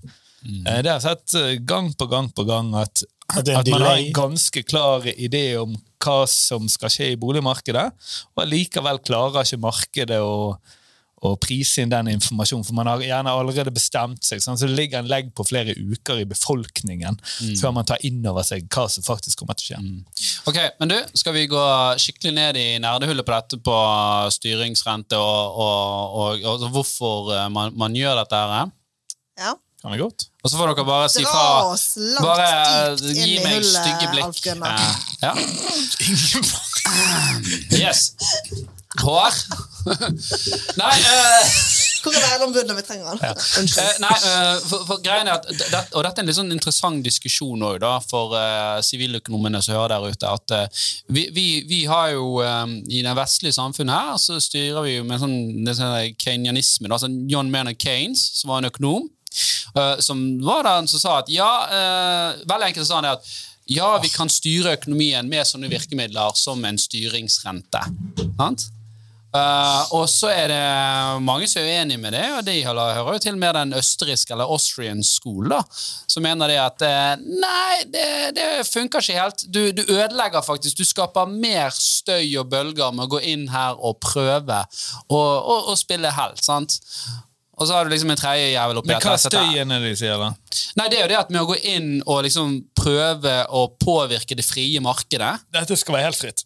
[0.45, 3.71] Eh, Det har jeg sett eh, gang på gang på gang at, At det at
[3.71, 7.87] man har en ganske klar idé om hva som skal skje i boligmarkedet,
[8.35, 10.57] og likevel klarer ikke markedet å
[11.21, 14.41] og prise inn den informasjonen, for man har gjerne allerede bestemt seg.
[14.41, 17.19] Sånn, Så det ligger en legg på flere uker i befolkningen
[17.59, 20.31] før man tar inn over seg hva som faktisk kommer til å skje.
[20.49, 21.61] Ok, men du, Skal vi gå
[22.01, 23.77] skikkelig ned i nerdehullet på dette på
[24.33, 28.41] styringsrente og, og, og, og hvorfor eh, man, man gjør dette?
[28.55, 28.71] her?
[29.37, 29.53] Ja.
[29.81, 30.27] Kan det godt?
[30.43, 31.73] Og så får dere bare si fra.
[32.21, 32.49] Bare
[32.93, 34.45] eh, gi meg stygge blikk.
[34.53, 34.91] Eh,
[35.23, 35.33] ja.
[37.79, 38.11] Yes.
[39.01, 39.37] Hår?
[40.81, 41.51] Nei uh,
[42.03, 42.75] Hvor er verneombudet?
[42.75, 43.21] Vi trenger han.
[43.23, 43.31] Ja.
[43.33, 46.53] Uh, nei, eh, for, for greien er at det, Og dette er en litt sånn
[46.53, 48.35] interessant diskusjon også, da, for
[48.85, 50.33] siviløkonomene som hører der ute.
[50.35, 50.75] at
[51.07, 55.23] vi, vi, vi har jo I det vestlige samfunnet her så styrer vi jo med
[55.23, 56.91] sånn, det sånn kenyanisme.
[56.91, 59.09] da, sånn John Maynard Keynes, som var en økonom,
[59.75, 63.31] eh, som var den som sa at ja uh, Veldig enkelt sa han det at
[63.71, 67.79] ja, vi kan styre økonomien med sånne virkemidler som en styringsrente.
[68.35, 68.65] Sant?
[69.31, 73.21] Uh, og så er det mange som er uenige med det, og de hører jo
[73.23, 75.61] til med den østerrikske eller Austrian school, da,
[76.11, 78.03] som mener det at uh, nei, det,
[78.35, 79.45] det funker ikke helt.
[79.47, 80.81] Du, du ødelegger faktisk.
[80.81, 84.65] Du skaper mer støy og bølger med å gå inn her og prøve
[85.07, 86.43] å- å spille helt.
[86.43, 86.81] sant?
[87.61, 90.17] Og så har du liksom en tredje jævel oppi Men hva er støyen de sier,
[90.17, 90.31] da?
[90.79, 94.37] Nei, det er jo det at med å gå inn og liksom prøve å påvirke
[94.37, 96.45] det frie markedet Dette skal være helt fritt.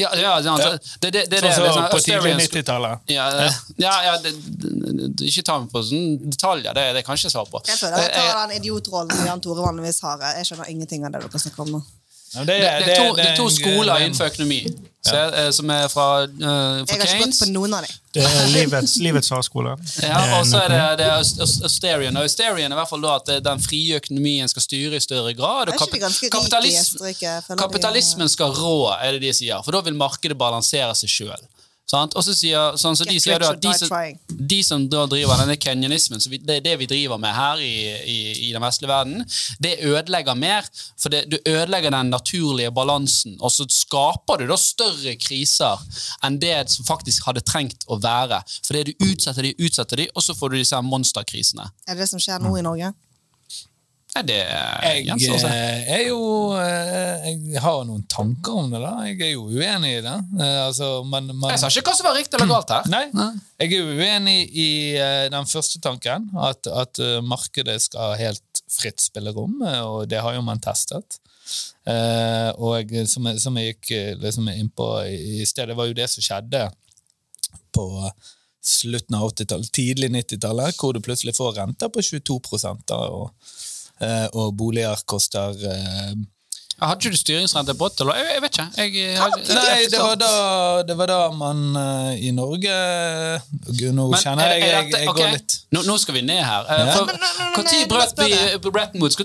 [0.00, 0.70] Ja, ja, ja Ja.
[1.00, 3.10] det, det, det, det, Sånn som det sånn på tidlig 90-tallet.
[3.12, 3.26] Ja,
[3.76, 7.24] ja, ja det, det, det, ikke ta meg på sånne detaljer, det, det kan jeg
[7.24, 7.62] ikke svare på.
[7.68, 10.22] Jeg føler jeg Eh, tar den idiotrollen som Jan Tore vanligvis har.
[10.38, 11.82] Jeg skjønner ingenting av det dere snakker om nå.
[12.34, 15.22] Ja, det, det, er to, det er to skoler en- innenfor økonomi ja.
[15.40, 17.96] eh, som er fra, eh, Jeg har ikke gått på noen av dem.
[18.14, 19.72] Det er livets, livets hardskole.
[20.02, 22.16] Ja, og så er det, det er Aust- Aust- Austerian.
[22.16, 25.02] Og Austerian er i hvert fall da at eh, den frie økonomien skal styre i
[25.02, 25.72] større grad.
[25.74, 27.02] Og rike kapitalism,
[27.58, 29.62] kapitalismen skal rå, er det de sier.
[29.66, 31.42] For da vil markedet balansere seg sjøl.
[31.92, 33.94] Og så sier, sånn, så de Get sier at de som,
[34.52, 37.72] de som da driver denne kenyanismen, så vi, det det vi driver med her i,
[38.04, 39.24] i, i den vestlige verden,
[39.62, 40.68] det ødelegger mer.
[41.00, 45.82] For det, du ødelegger den naturlige balansen, og så skaper du da større kriser
[46.26, 48.42] enn det som faktisk hadde trengt å være.
[48.62, 51.70] For det du utsetter de, utsetter de, og så får du disse monsterkrisene.
[51.88, 52.94] Er det det som skjer nå i Norge?
[54.10, 55.50] Nei, det Jeg gjenstår å se.
[55.54, 56.20] eh, er jo
[56.58, 58.92] eh, Jeg har noen tanker om det, da.
[59.06, 60.16] Jeg er jo uenig i det.
[60.40, 62.90] Eh, Altså, man, man, Jeg sa ikke hva som var riktig eller galt her.
[62.90, 63.04] Nei,
[63.62, 68.62] jeg er uenig i eh, den første tanken, at, at eh, markedet skal ha helt
[68.70, 71.20] fritt spillerom, eh, og det har jo man testet.
[71.90, 75.88] Eh, og som jeg, som jeg gikk eh, liksom inn på i sted, det var
[75.90, 76.66] jo det som skjedde
[77.74, 77.86] på
[78.62, 82.38] slutten av 80-tallet, tidlig 90-tallet, hvor du plutselig får renter på 22
[82.90, 83.56] da, og, eh,
[84.32, 86.12] og boliger koster eh,
[86.80, 88.08] Hadde ikke du styringsrente på 80.
[88.16, 88.64] Jeg, jeg vet ikke.
[88.80, 90.30] Jeg, jeg, Nei, det var da,
[90.88, 92.76] det var da man uh, i Norge
[93.68, 95.18] Gud, Nå Men kjenner er- jeg er jeg, jeg okay.
[95.20, 96.64] går litt Nå, nå skal vi ned her.
[96.72, 96.94] Eh, Ja.
[97.52, 99.18] For, tid brøt vi Bretton Woods?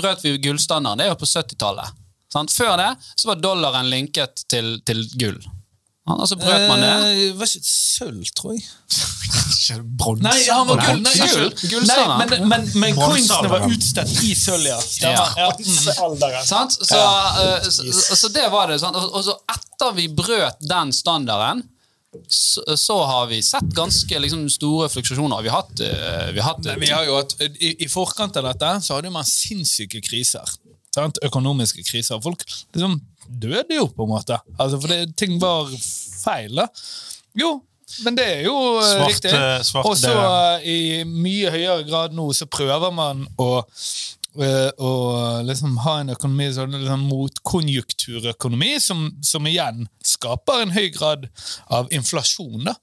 [0.00, 0.98] Brøt vi gullstandarden?
[0.98, 2.02] Det er jo på 70-tallet.
[2.56, 5.38] Før det så var dollaren linket til, til gull.
[6.06, 6.90] Ja, altså brøt man det.
[7.26, 8.62] Eh, var ikke sølv, tror jeg.
[9.98, 10.22] Bronse.
[10.22, 11.00] Nei, han var gull.
[11.02, 11.48] Nei, gull.
[11.66, 14.76] gull Nei, men, men, men coinsene var utstedt i sølv, ja.
[15.02, 15.24] Ja.
[15.40, 15.48] Ja.
[15.58, 16.44] Bronsealderen.
[16.46, 16.76] Sant?
[16.78, 17.00] Så,
[17.42, 18.78] eh, så, så, så det var det.
[18.84, 18.98] Sant?
[19.00, 21.64] Og, og så etter vi brøt den standarden,
[22.30, 25.42] så, så har vi sett ganske liksom, store fluksjoner.
[25.42, 28.38] Vi har hatt, eh, vi har hatt Men vi har jo hatt, i, I forkant
[28.38, 30.54] av dette så hadde man sinnssyke kriser.
[30.94, 31.18] Sant?
[31.26, 32.22] Økonomiske kriser.
[32.22, 34.38] Folk liksom døde jo, på en måte.
[34.58, 36.54] Altså, for det, ting var feil.
[36.56, 36.68] da.
[37.36, 37.60] Jo,
[38.04, 39.32] men det er jo eh, Svarte- riktig.
[39.68, 40.60] svarte Og så døde.
[40.62, 43.50] eh, i mye høyere grad nå så prøver man å
[44.36, 44.90] eh, å
[45.48, 51.28] liksom ha en økonomi sånn liksom motkonjunkturøkonomi, som, som igjen skaper en høy grad
[51.72, 52.64] av inflasjon.
[52.68, 52.74] da.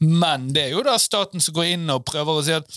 [0.00, 2.68] Men det er jo da staten som går inn og prøver å si at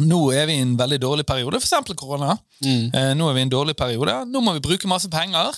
[0.00, 1.92] nå er vi i en veldig dårlig periode, f.eks.
[2.00, 2.38] korona.
[2.64, 5.52] Eh, nå er vi i en dårlig periode, nå må vi bruke masse penger.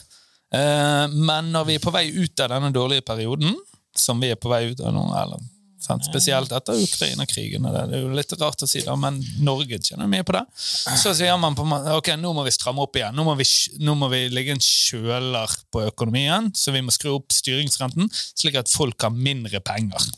[0.53, 3.57] Eh, men når vi er på vei ut av denne dårlige perioden,
[3.97, 5.43] som vi er på vei ut av nå, eller,
[5.85, 9.79] sant, spesielt etter Ukraina-krigen, det, det er jo litt rart å si, det, men Norge
[9.85, 11.67] tjener mye på det, så sier man på
[11.99, 13.15] ok, nå må vi stramme opp igjen.
[13.17, 13.47] Nå må vi,
[13.85, 18.59] nå må vi legge en kjøler på økonomien, så vi må skru opp styringsrenten, slik
[18.61, 20.13] at folk har mindre penger.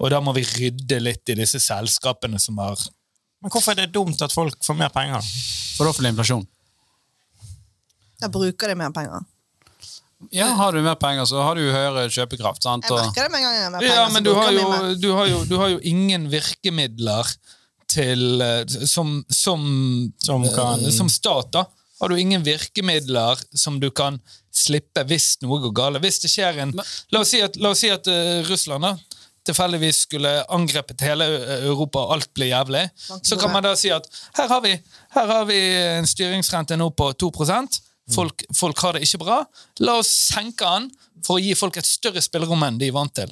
[0.00, 2.78] Og da må vi rydde litt i disse selskapene som har
[3.42, 5.20] Men hvorfor er det dumt at folk får mer penger?
[5.76, 6.44] For da får du inflasjon.
[8.22, 9.24] Da bruker de mer penger.
[10.30, 12.62] Ja, Har du mer penger, så har du høyere kjøpekraft.
[12.62, 12.86] Sant?
[12.86, 13.96] Jeg merker det med en gang jeg har mer penger.
[13.98, 14.68] Ja, men du har, jo,
[15.02, 17.32] du, har jo, du har jo ingen virkemidler
[17.92, 19.64] til eh, Som, som,
[20.22, 21.64] Som kan- eh, som stat, da.
[22.00, 24.20] Har du ingen virkemidler som du kan
[24.52, 26.00] slippe hvis noe går galt.
[26.02, 26.72] Hvis det skjer en
[27.12, 28.94] La oss si at, la oss si at uh, Russland da,
[29.46, 31.26] tilfeldigvis skulle angrepet hele
[31.66, 32.82] Europa, og alt ble jævlig,
[33.26, 34.06] så kan man da si at
[34.38, 34.74] her har vi,
[35.16, 35.58] her har vi
[35.98, 37.30] en styringsrente nå på 2
[38.10, 39.42] Folk, folk har det ikke bra.
[39.80, 40.90] La oss senke den
[41.22, 43.30] for å gi folk et større spillerom enn de er vant til.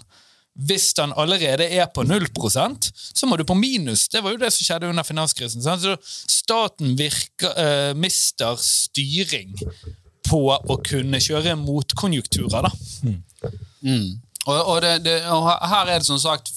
[0.67, 4.09] Hvis den allerede er på 0% så må du på minus.
[4.13, 5.63] Det var jo det som skjedde under finanskrisen.
[5.63, 9.55] Så staten virker, eh, mister styring
[10.27, 12.69] på å kunne kjøre motkonjunkturer.
[12.69, 12.73] da.
[13.83, 14.11] mm.
[14.49, 16.49] Og, og, det, det, og her er det som sagt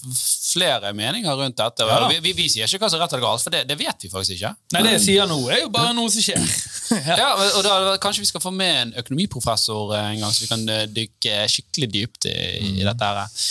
[0.53, 1.87] flere meninger rundt dette.
[1.89, 1.97] Ja.
[2.07, 4.05] Vi, vi, vi sier ikke hva som er rett eller galt, for det, det vet
[4.05, 4.53] vi faktisk ikke.
[4.75, 6.47] Nei, det jeg sier nå, er jo bare noe som skjer.
[6.93, 10.65] Ja, og da, Kanskje vi skal få med en økonomiprofessor en gang, så vi kan
[10.69, 12.35] eh, dykke skikkelig dypt i,
[12.79, 13.07] i dette.
[13.07, 13.47] her.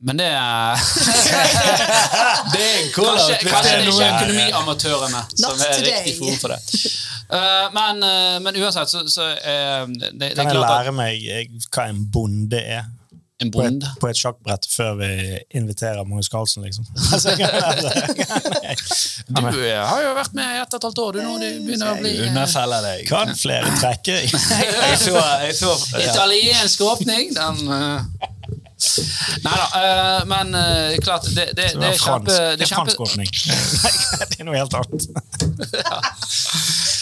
[0.00, 0.80] Men det er
[2.54, 2.92] Det er en.
[2.94, 6.60] Kanskje, kanskje det er ikke økonomiamatørene som er riktig forum for det.
[7.30, 10.88] Uh, men, uh, men uansett, så, så uh, det, det Kan er jeg klart at
[10.88, 12.88] lære meg hva en bonde er?
[13.40, 15.10] En På et, bonde på et sjakkbrett før vi
[15.56, 16.84] inviterer Magnus Carlsen, liksom.
[19.30, 21.36] Du eh, har jo vært med i ett og et halvt år, du nå.
[21.40, 23.04] Du begynner å bli eh, Underselger deg.
[23.08, 24.18] kan flere trekke?
[24.90, 26.10] Jeg så, jeg så ja.
[26.10, 28.30] Italiensk åpning, den uh...
[29.44, 32.04] Nei da, eh, men eh, klart Det, det, det er fransk.
[32.06, 32.32] kjempe...
[32.32, 33.28] Det Det er er fransk åpning.
[33.84, 33.92] Nei,
[34.30, 35.02] det er noe helt annet.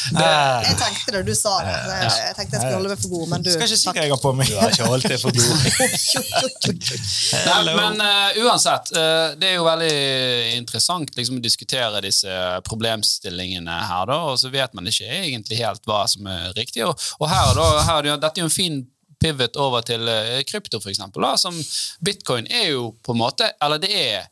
[0.08, 1.76] Jeg tenkte det, du sa det.
[1.76, 4.12] Jeg, tenkte jeg skulle holde meg for god, men du Skal ikke si hva jeg
[4.14, 4.50] har på meg.
[4.50, 5.48] Du har ikke holdt det for god.
[7.48, 9.94] Nei, men uh, uansett, uh, det er jo veldig
[10.58, 15.84] interessant liksom, å diskutere disse problemstillingene her, da, og så vet man ikke egentlig helt
[15.88, 16.86] hva som er riktig.
[16.88, 18.80] Og, og her, da, her, er det dette er jo en fin
[19.20, 21.26] pivot over til eh, krypto, eksempel.
[21.40, 21.56] Som
[22.04, 24.28] bitcoin er jo på en måte Eller det er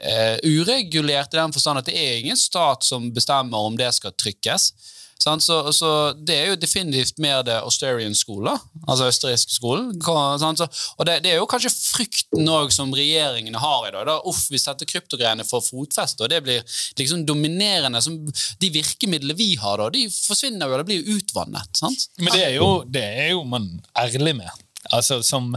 [0.00, 4.16] uh, uregulert i den forstand at det er ingen stat som bestemmer om det skal
[4.16, 4.72] trykkes.
[5.20, 8.14] Så, så det er jo definitivt mer det Austerian
[8.44, 8.56] da.
[8.86, 9.92] altså østerriksk skolen.
[10.00, 14.06] Og det, det er jo kanskje frykten også som regjeringene har i dag.
[14.08, 14.18] Da.
[14.28, 16.64] Uff, hvis dette kryptogreiene får fotfeste, og det blir
[16.98, 18.18] liksom dominerende som
[18.60, 21.70] De virkemidlene vi har, da, de forsvinner jo, det blir jo utvannet.
[21.76, 22.08] sant?
[22.18, 24.66] Men det er jo, det er jo man ærlig med.
[24.92, 25.50] Altså, som,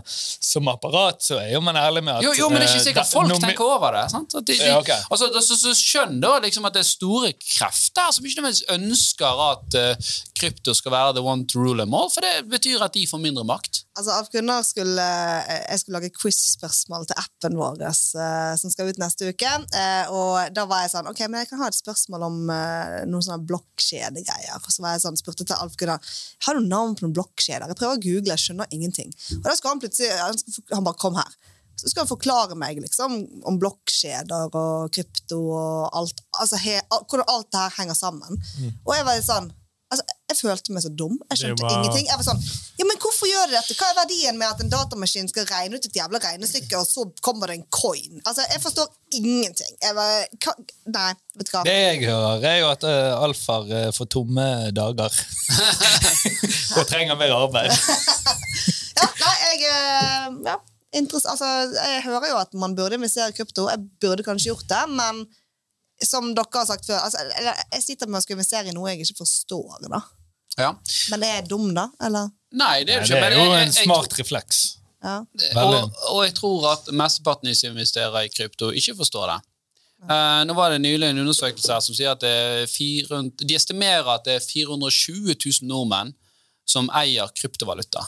[0.44, 2.82] som apparat så er jo man ærlig med at Jo, jo, men det er ikke
[2.82, 4.04] eh, sikkert da- folk nomi- tenker over det.
[4.12, 4.34] sant?
[4.36, 4.98] De, de, Ja, okay.
[5.10, 9.44] altså, så, så skjønn da liksom at det er store krefter som ikke nødvendigvis ønsker
[9.48, 12.94] at uh, krypto skal være the one to rule them all, for det betyr at
[13.00, 13.86] de får mindre makt.
[13.94, 15.04] Altså, Alf Gunnar skulle,
[15.46, 19.52] eh, jeg skulle lage quiz-spørsmål til appen vår eh, som skal ut neste uke.
[19.78, 23.26] Eh, og da var jeg sånn Ok, men jeg kan ha et spørsmål om noen
[23.26, 24.66] sånne blokkjedegreier.
[24.66, 26.02] Så var jeg sånn, spurte til Alf Gunnar
[26.48, 27.70] har du navn på noen blokkjeder.
[27.70, 29.14] Jeg prøver å google, jeg skjønner ingenting.
[29.38, 30.12] Og da skulle han plutselig
[30.74, 31.34] Han, bare kom her.
[31.78, 33.20] Så skulle han forklare meg liksom,
[33.50, 36.26] om blokkjeder og krypto og alt.
[36.42, 38.42] Altså, he, hvordan alt det her henger sammen.
[38.88, 39.54] Og jeg var litt sånn
[40.34, 41.16] Jeg følte meg så dum.
[41.32, 41.76] Jeg skjønte var...
[41.78, 42.08] ingenting.
[42.10, 42.42] Jeg var sånn,
[42.82, 43.76] ja, men Hvorfor gjør de dette?
[43.78, 47.06] Hva er verdien med at en datamaskin skal regne ut et jævla regnestykke, og så
[47.26, 48.20] kommer det en coin?
[48.24, 49.78] Altså, Jeg forstår ingenting.
[49.84, 50.56] Jeg var hva?
[50.96, 51.64] Nei, vet du hva.
[51.68, 55.22] Det jeg hører, er jo at uh, alfaer uh, får tomme dager.
[56.78, 57.74] og trenger mer arbeid.
[58.94, 60.54] Ja, nei, jeg uh, ja,
[60.96, 63.66] interess- altså, Jeg hører jo at man burde investere i krypto.
[63.72, 65.24] Jeg burde kanskje gjort det, men
[66.06, 67.24] som dere har sagt før altså,
[67.74, 69.88] Jeg sitter med å skulle investere i noe jeg ikke forstår.
[69.90, 70.02] da.
[70.58, 70.74] Ja.
[71.10, 71.88] Men er dum, da?
[72.04, 72.30] Eller?
[72.54, 74.62] Nei, det er Nei, ikke det er jo jeg- en smart refleks.
[75.04, 75.18] Ja.
[75.60, 79.40] Og, og jeg tror at mesteparten av de som investerer i krypto, ikke forstår det.
[80.04, 83.56] Uh, nå var det nylig en undersøkelse her som sier at det er 400, de
[83.56, 86.12] estimerer at det er 420 000 nordmenn
[86.68, 88.04] som eier kryptovaluta.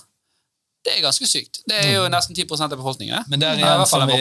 [0.85, 1.61] Det er ganske sykt.
[1.65, 3.23] Det er jo nesten 10% av befolkningen.
[3.31, 4.19] Men der igjen, som vi,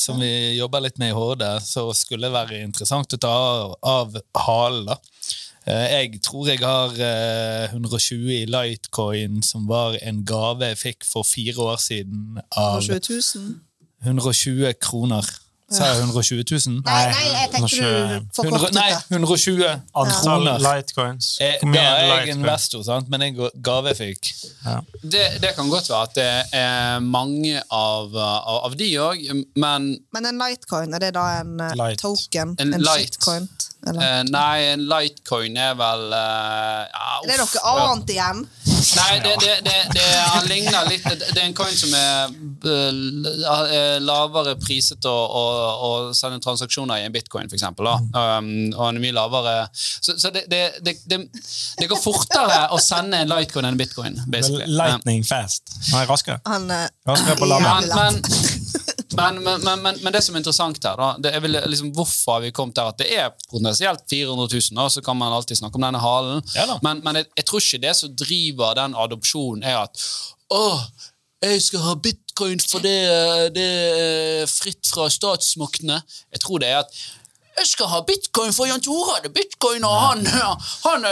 [0.00, 3.76] som vi jobber litt med i HD, så skulle det være interessant å ta av,
[3.86, 4.88] av halen.
[4.90, 4.96] da.
[5.66, 11.04] Eh, Jeg tror jeg har eh, 120 i Litecoin, som var en gave jeg fikk
[11.12, 13.54] for fire år siden av 120 000?
[14.04, 15.26] 120 kroner.
[15.70, 16.80] Sa jeg 120 000?
[16.82, 19.76] Nei, nei, jeg tenkte du 100, forkortet nei, 120 ja.
[19.94, 20.58] kroner.
[20.64, 21.28] lightcoins.
[21.46, 23.06] Eh, Da er jeg investor, sant?
[23.12, 24.32] men en gave jeg fikk.
[24.64, 24.80] Ja.
[25.04, 26.26] Det, det kan godt være at det
[26.58, 29.22] er mange av, av, av de òg,
[29.62, 32.02] men Men en lightcoin, er det da en eh, Light.
[32.02, 32.56] token?
[32.58, 33.20] En En, light.
[33.86, 38.44] Eh, Nei, en lightcoin er vel uh, ja, er det uff, noe annet igjen?
[38.80, 40.04] Nei, det, det, det, det,
[40.48, 42.32] ligner litt Det er en coin som er
[42.66, 45.44] eh, er lavere priset å, å,
[45.86, 47.66] å sende transaksjoner i en bitcoin, f.eks.
[47.68, 47.76] Um,
[48.16, 51.20] og den er mye lavere Så, så det, det, det, det,
[51.80, 54.18] det går fortere å sende en lightcoin enn en bitcoin.
[54.26, 54.66] basically.
[54.68, 55.74] Lightning fast.
[55.90, 56.40] Han er raskere.
[56.48, 58.69] Han eh, Raskere på Men, lammet.
[59.18, 62.36] men, men, men, men, det som er interessant her, da, det er vel liksom hvorfor
[62.36, 65.60] har vi kommet der at det er potensielt 400 000, da, så kan man alltid
[65.60, 66.42] snakke om denne halen.
[66.56, 70.04] Ja men men jeg, jeg tror ikke det som driver den adopsjonen, er at
[70.54, 70.84] åh,
[71.40, 72.98] jeg skal ha bitcoin for det,
[73.56, 73.68] det
[74.00, 76.00] er fritt fra statsmaktene.
[76.34, 77.00] Jeg tror det er at
[77.58, 81.04] jeg skal ha bitcoin, for Jan Tore hadde bitcoin, og han, han, han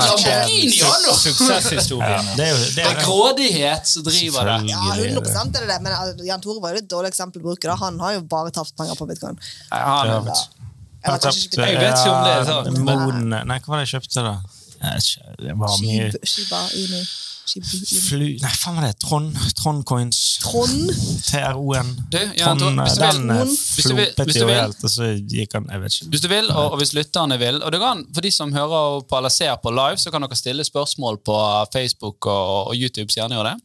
[0.00, 1.18] Lamborghini, han òg!
[1.22, 2.30] Suksesshistorien.
[2.74, 4.56] Det er grådighet som driver det.
[4.72, 5.22] Ja, 100
[5.60, 7.76] er det det, men eh, Jan Tore var jo et dårlig eksempel å bruke.
[7.84, 9.38] Han har jo bare tapt penger på bitcoin.
[11.06, 14.00] Han, ikke Jeg vet ikke om det er sant, men- Nei, hva var det jeg
[14.00, 14.34] kjøpte, da?
[14.80, 17.00] Det var mye Shiba, Inu.
[17.46, 18.28] Fly...
[18.42, 18.96] Nei, faen var det?
[18.98, 19.36] Trond?
[19.54, 20.18] Trond Coins.
[20.42, 20.90] Trond.
[21.28, 21.92] TRO-en.
[22.34, 26.08] Ja, Trond, den eh, flopet jo helt, og så gikk han Jeg vet ikke.
[26.14, 27.60] Hvis du vil, og, og hvis lytterne vil.
[27.62, 30.38] Og det kan, For de som hører på eller ser på live, så kan dere
[30.38, 31.38] stille spørsmål på
[31.72, 33.12] Facebook og, og YouTube.
[33.14, 33.56] så gjerne gjør det.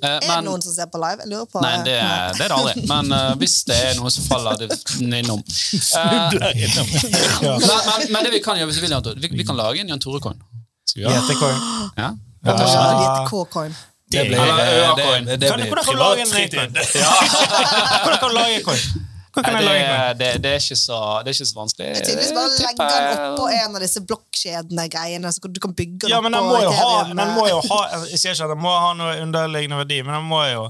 [0.00, 1.20] Eh, Er det noen som ser på live?
[1.26, 2.00] Jeg lurer på nei, det,
[2.40, 2.86] det er det aldri.
[2.88, 4.72] Men uh, hvis det er noe, så faller det
[5.04, 5.44] innom.
[5.96, 9.44] Uh, men, men, men det vi kan gjøre hvis vi vil, Jan Tore, vi, vi
[9.46, 10.38] kan lage en Jan Tore-coin.
[10.86, 11.18] Skal vi det?
[11.26, 11.58] GT-coin.
[11.96, 12.08] Ja?
[12.46, 12.94] Ja.
[13.02, 13.76] litt K-coin.
[14.06, 16.60] Det Det blir, det, det, det blir privat fritid.
[18.04, 19.06] Hvordan kan du lage coin?
[19.36, 21.86] Nei, det, det, det, er ikke så, det er ikke så vanskelig.
[21.90, 26.14] Jeg tydeligvis bare legge den oppå en av disse blokkjedene, så du kan bygge den
[26.14, 28.62] Ja, men den må jo ha, den må jo ha Jeg sier ikke at den
[28.64, 30.64] må ha noe underliggende verdi, men den må jo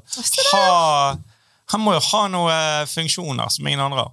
[0.51, 0.65] ha
[1.75, 4.13] Han må jo ha noen funksjoner som ingen andre har.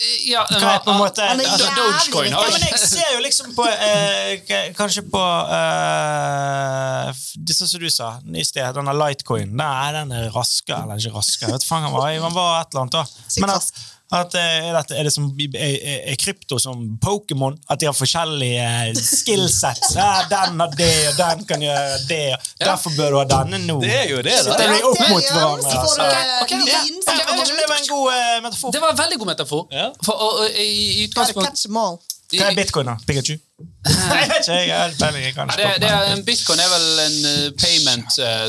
[0.00, 2.78] Ja, Hva er på en måte Han er altså, jævlig Dogecoin har Ja, men jeg
[2.88, 5.24] ser jo liksom på eh, Kanskje på
[5.58, 9.52] eh, Disse som du sa i sted, denne Lightcoin.
[9.56, 10.84] Nei, den er raskere.
[10.86, 11.52] Eller ikke raskere.
[11.52, 13.32] Vet faen, han var, han var et eller annet, da.
[13.42, 13.82] Men at.
[14.10, 15.74] At eh, er, dette, er det som er,
[16.10, 17.54] er- krypto som Pokémon?
[17.70, 19.94] At de har forskjellige eh, skillsets?
[20.00, 22.36] Ja, den har det, og den kan gjøre det.
[22.58, 23.78] Derfor bør du ha denne nå.
[23.84, 24.56] Det er jo det, da.
[24.58, 25.74] Det er opp mot hverandre.
[25.80, 26.06] Altså.
[26.10, 28.72] Ja, om det var en god uh, metafor.
[28.74, 29.66] Det var en veldig god metafor.
[29.72, 29.90] Ja.
[30.04, 32.00] For, og, og, i, i Gotta utgangspunkt catch them all.
[32.30, 32.96] Hva er bitcoin, da?
[33.06, 33.36] Pikachu?
[33.90, 34.92] Jeg vet ikke, jeg.
[35.00, 38.46] Jeg det, det er, bitcoin er vel en uh, payment eh,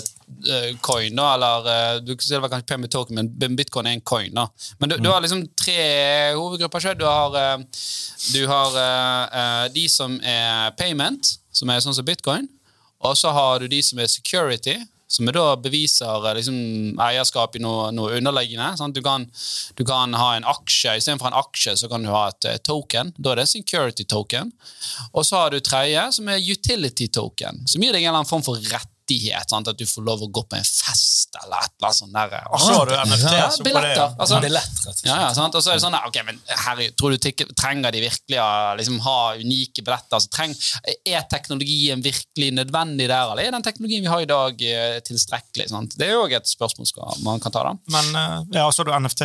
[0.48, 4.06] eh, coin, da, eller eh, du sier det kanskje payment token, men bitcoin er en
[4.06, 4.32] coin.
[4.36, 4.48] da.
[4.80, 6.82] Men du, du har liksom tre hovedgrupper.
[6.82, 7.00] Selv.
[7.02, 7.66] Du har, eh,
[8.34, 12.50] du har de som er payment, som er sånn som bitcoin.
[13.02, 14.78] Og så har du de som er security,
[15.12, 16.58] som da beviser liksom,
[17.04, 18.70] eierskap i noe, noe underliggende.
[18.80, 18.96] Sant?
[18.96, 19.26] Du, kan,
[19.76, 23.12] du kan ha en aksje, istedenfor en aksje så kan du ha et token.
[23.18, 24.54] Da er det en security token.
[25.12, 28.32] Og så har du tredje, som er utility token, som gir deg en eller annen
[28.32, 28.62] form for
[29.12, 29.50] rettighet.
[29.50, 29.68] Sant?
[29.68, 32.14] At du får lov å gå på en fest eller et eller annet sånt.
[32.14, 33.34] Der, Og så har du NFT.
[33.38, 33.96] ja, så billetter.
[33.96, 35.06] det- Altså, Billett, rett og slett.
[35.06, 35.56] ja, ja, sant?
[35.56, 37.18] Og så er det sånn, ok, men herregud, tror du
[37.56, 40.16] trenger de virkelig å liksom, ha unike billetter?
[40.18, 40.56] Altså, treng,
[41.06, 45.70] er teknologien virkelig nødvendig der, eller er den teknologien vi har i dag eh, tilstrekkelig?
[45.70, 45.98] Sant?
[45.98, 47.74] Det er jo et spørsmål skal, man kan ta da.
[47.88, 49.22] Men eh, ja, så har du NFT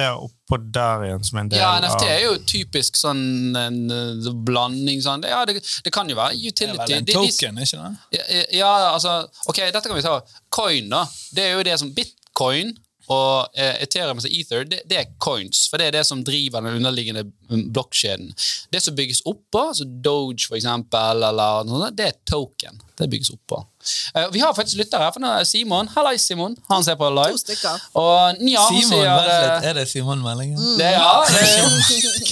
[0.46, 4.32] oppå der igjen som en del av Ja, NFT er jo typisk sånn en uh,
[4.46, 5.20] blanding sånn.
[5.22, 6.54] Det- Ja, det, det kan jo være utility.
[6.62, 8.20] Det er vel en De- de- token, ikke det?
[8.20, 10.20] Ja, Ja, altså Ok, dette kan vi ta.
[10.50, 11.04] Coin, da.
[11.34, 12.76] Det er jo det som Bitcoin
[13.08, 15.68] og eh, Ethereum, altså Ether, det, det er coins.
[15.70, 18.32] For det er det som driver den underliggende mm, blokkjeden.
[18.72, 22.80] Det som bygges oppå, altså Doge for eksempel, eller noe sånt, det er token.
[22.96, 23.58] Det bygges oppå.
[24.16, 25.12] Uh, vi har faktisk lyttere her.
[25.12, 25.88] for nå er Simon.
[25.94, 26.56] Hallais, Simon.
[26.70, 27.36] Han ser på live.
[27.36, 27.82] To stykker.
[27.94, 29.64] Og Nja, Simon, sier vent litt.
[29.64, 30.58] eh, Er det Simon Meldingen?
[30.80, 31.42] det, Ja, det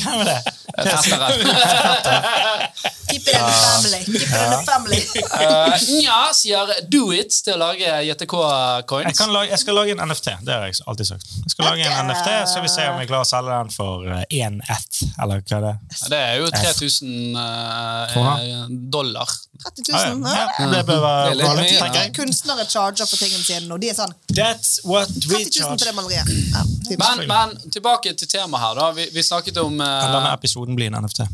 [0.00, 0.38] Hvem er det?
[0.74, 1.28] er festere.
[3.08, 4.00] Keep it in the family.
[4.04, 5.00] Keep it in the family.
[5.14, 9.20] Eh, Nja sier do it til å lage JTK-coins.
[9.20, 10.30] Jeg, lage, jeg skal lage en NFT.
[10.48, 11.28] Det har jeg alltid sagt.
[11.44, 14.08] Jeg skal lage en NFT, så vi ser om jeg klarer å selge den for
[14.40, 15.78] én ett, eller hva det er.
[16.14, 19.30] Det er jo 3000 uh, dollar.
[19.62, 20.26] 30 000.
[20.28, 20.34] ja.
[20.34, 20.46] Ja.
[20.58, 22.12] Ja, det bør være litt vanlig, tenker jeg.
[22.16, 25.86] Kunstnere charger for tingene sine og De er sånn That's what we 30 000 for
[25.86, 26.32] det maleriet.
[26.54, 26.64] Ja.
[27.00, 28.80] Men, men tilbake til temaet her.
[28.80, 28.90] da.
[28.96, 29.86] Vi, vi snakket om uh...
[29.86, 31.24] Kan denne episoden bli en NFT?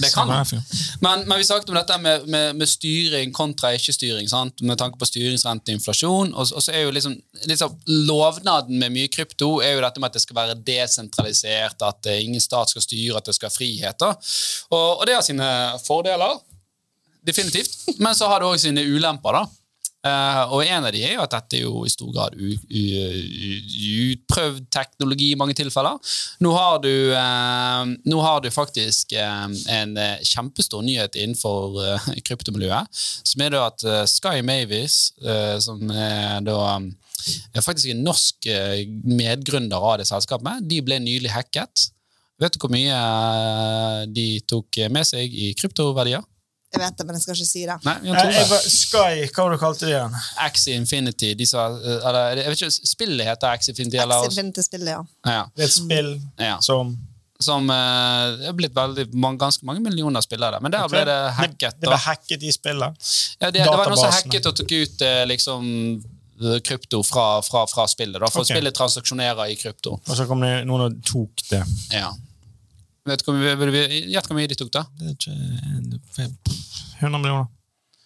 [0.00, 0.44] Det kan den.
[0.50, 0.62] det.
[1.00, 4.28] Men, men vi snakket om dette med, med, med styring kontra ikke-styring.
[4.62, 6.32] Med tanke på styringsrente og inflasjon.
[6.32, 7.16] Og, og så er jo liksom,
[7.50, 7.74] liksom
[8.08, 12.22] Lovnaden med mye krypto er jo dette med at det skal være desentralisert, at eh,
[12.24, 14.32] ingen stat skal styre, at det skal være friheter.
[14.70, 15.50] Og, og det har sine
[15.84, 16.38] fordeler.
[17.26, 17.98] Definitivt.
[17.98, 19.40] Men så har det òg sine ulemper.
[19.40, 19.46] da.
[20.00, 22.32] Uh, og en av de er jo at dette er jo i stor grad
[24.00, 25.98] utprøvd teknologi i mange tilfeller.
[26.40, 29.92] Nå har du, uh, nå har du faktisk uh, en
[30.24, 31.76] kjempestor nyhet innenfor
[32.24, 32.88] kryptomiljøet,
[33.28, 35.12] som er da at Sky Mavis,
[35.60, 36.80] som er da
[37.52, 38.48] er faktisk en norsk
[39.04, 41.90] medgründer av det selskapet, de ble nylig hacket.
[42.40, 42.96] Vet du hvor mye
[44.08, 46.24] de tok med seg i kryptoverdier?
[46.70, 47.76] Jeg vet det, men jeg skal ikke si det.
[47.82, 48.32] Nei, Jan Eh, Tore.
[48.34, 50.14] jeg var- Sky, hva var det du kalte det igjen?
[50.38, 51.34] Axie Infinity.
[51.34, 53.98] De sa, eh, eller, jeg vet ikke, Spillet heter Axie Infinity.
[53.98, 55.04] Eller, Axie Infinity spillet, ja.
[55.26, 56.58] ja, Det er et spill ja.
[56.60, 56.98] som
[57.40, 60.60] Som eh, er blitt veldig, man, ganske mange millioner spillere.
[60.60, 61.58] Men der ble det hacket.
[61.58, 63.10] Det, det ble hacket i spillet.
[63.40, 65.64] Ja, det, det var noen som hacket og tok ut eh, liksom
[66.44, 68.20] eh, krypto fra, fra, fra spillet.
[68.20, 68.54] Da, for okay.
[68.54, 69.96] spillet transaksjonerer i krypto.
[70.06, 71.64] Og så kom det noen og tok det.
[71.96, 72.12] Ja.
[73.10, 74.84] Vet hvor mye, Gjett hvor mye de tok, da?
[75.00, 76.30] Det er ikke
[77.00, 77.48] 100 millioner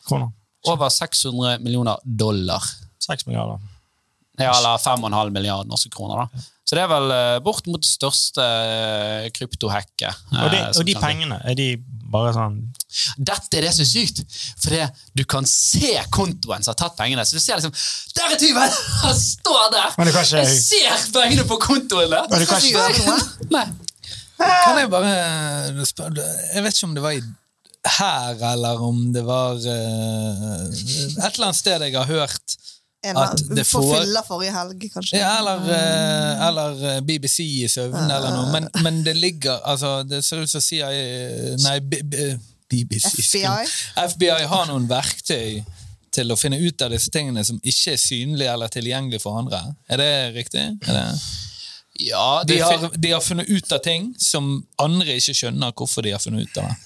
[0.08, 0.32] kroner.
[0.70, 2.64] Over 600 millioner dollar.
[3.04, 3.60] 6 milliarder.
[4.38, 6.24] Ja, eller 5,5 milliarder norske kroner.
[6.24, 6.44] da.
[6.64, 10.22] Så det er vel eh, bort mot det største eh, kryptohacket.
[10.32, 11.68] Og de, eh, og de pengene, er de
[12.14, 12.56] bare sånn
[13.18, 14.22] Dette er det som er sykt!
[14.62, 14.88] For det,
[15.18, 17.26] du kan se kontoen som har tatt pengene.
[17.28, 17.74] Så du ser liksom
[18.16, 18.78] Der er tyven!
[19.04, 19.98] Han står der!
[20.40, 22.30] Jeg ser pengene på kontoen der!
[22.32, 23.66] Men du kan ikke
[24.38, 26.24] Kan jeg bare spørre
[26.54, 27.22] Jeg vet ikke om det var i
[27.84, 32.54] her, eller om det var uh, et eller annet sted jeg har hørt
[33.04, 35.18] At det får- fylla forrige helg, kanskje.
[35.20, 38.46] ja, eller, uh, eller eh, BBC i søvn, eller noe.
[38.54, 40.88] Men, men det ligger altså, Det ser ut som CIA
[41.60, 42.24] Nei, B, B,
[42.72, 43.12] BBC.
[43.20, 43.68] FBI?
[44.08, 45.60] FBI har noen verktøy
[46.14, 49.60] til å finne ut av disse tingene som ikke er synlige eller tilgjengelige for andre.
[49.90, 50.64] Er det riktig?
[50.88, 51.04] Er det?
[52.00, 56.10] Ja, De, har, de har funnet ut av ting som andre ikke skjønner hvorfor de
[56.10, 56.76] har funnet ut av det.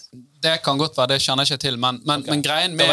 [0.45, 2.91] det kan godt være, det kjenner jeg ikke til, men, men, men greien med.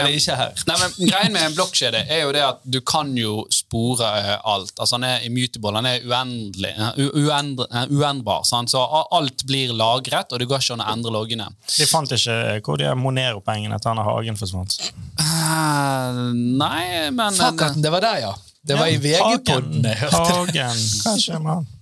[0.66, 4.32] Nei, men Greien med en blokkjede er jo det at du kan jo spore eh,
[4.48, 4.72] alt.
[4.80, 8.48] Altså Han er immutable, han er uendelig, eh, uendre, eh, uendbar.
[8.48, 8.72] Sant?
[8.72, 8.82] Så
[9.20, 11.52] alt blir lagret, og det går ikke an å endre loggene.
[11.76, 14.80] De fant ikke hvor de Monero-pengene til Anna Hagen forsvant.
[15.20, 18.34] Uh, nei, men Fuck, det var der, ja.
[18.66, 20.64] Det var i VG-podden jeg hørte det.
[20.64, 20.86] Hagen.
[21.04, 21.74] Kanskje med han.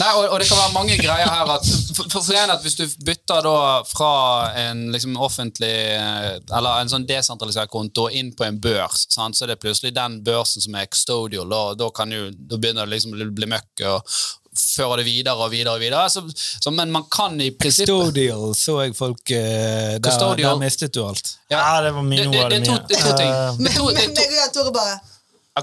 [0.00, 2.82] Nei, og, og det kan være mange greier her at, for, for, at Hvis du
[3.06, 4.12] bytter da fra
[4.58, 9.46] en liksom offentlig eh, Eller en sånn desentralisert konto inn på en børs, sant, så
[9.46, 11.46] er det plutselig den børsen som er custodial.
[11.50, 14.16] Da, da, kan jo, da begynner det liksom å bli møkk og
[14.60, 15.76] føre det videre og videre.
[15.76, 20.34] og videre så, så, Men man kan i prinsippet Custodial så jeg folk eh, der,
[20.42, 21.36] der mistet du alt.
[21.52, 23.32] Ja, det var mye, det, det, det, det er to, det er to ting.
[23.62, 25.09] men, Men, er to, det men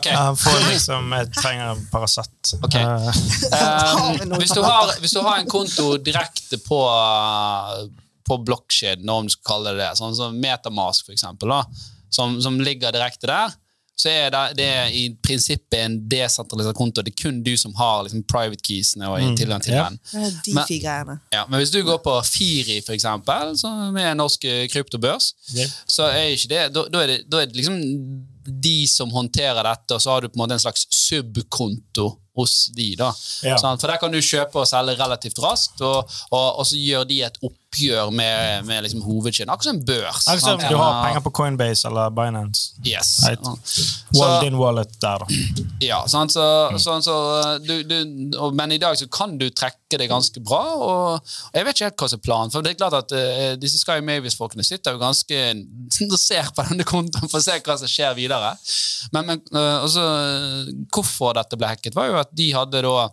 [0.05, 0.37] er to, meg og Tore bare ok.
[0.37, 2.53] Han får liksom Jeg trenger en Paracet.
[2.67, 2.81] Okay.
[2.81, 3.11] Eh,
[3.57, 6.79] Um, hvis, du har, hvis du har en konto direkte på,
[8.27, 11.63] på blokkjeden, om du skal kalle det det, sånn som Metamask for eksempel, da,
[12.13, 13.55] som, som ligger direkte der,
[13.97, 17.01] så er det, det er i prinsippet en desentralisert konto.
[17.01, 19.87] Det er kun du som har liksom, private keysene og tilgang til ja.
[19.89, 19.97] den.
[20.11, 20.35] Det er
[21.33, 25.73] Ja, men hvis du går på Firi, for eksempel, som er en norsk kryptobørs, yeah.
[25.89, 27.81] så er ikke det Da, da er det, da er det liksom
[28.47, 32.07] de som håndterer dette, og så har du på en måte en slags subkonto
[32.37, 32.91] hos de.
[32.99, 33.11] da.
[33.45, 33.57] Ja.
[33.61, 37.07] Sånn, For der kan du kjøpe og selge relativt raskt, og, og, og så gjør
[37.09, 39.51] de et oppgjør med, med liksom hovedkjeden.
[39.53, 40.27] Akkurat som en børs.
[40.27, 42.77] Akkurat som du har penger på Coinbase eller Binance.
[42.85, 43.17] Yes.
[43.25, 43.41] Right.
[44.13, 45.65] Så- din wallet der, da.
[45.81, 46.33] Ja, sant?
[46.33, 46.45] Så,
[46.81, 47.15] sånn, så
[47.63, 47.97] du, du,
[48.37, 50.61] og, men i dag så kan du trekke det ganske bra.
[50.77, 52.53] Og, jeg vet ikke helt hva som er planen.
[52.53, 55.41] For det er klart at uh, disse Sky Mavis-folkene sitter jo ganske
[56.05, 58.53] interessert på denne kontoen for å se hva som skjer videre.
[59.15, 63.09] Men, men uh, også, eh, hvorfor dette ble hacket, var jo at de hadde da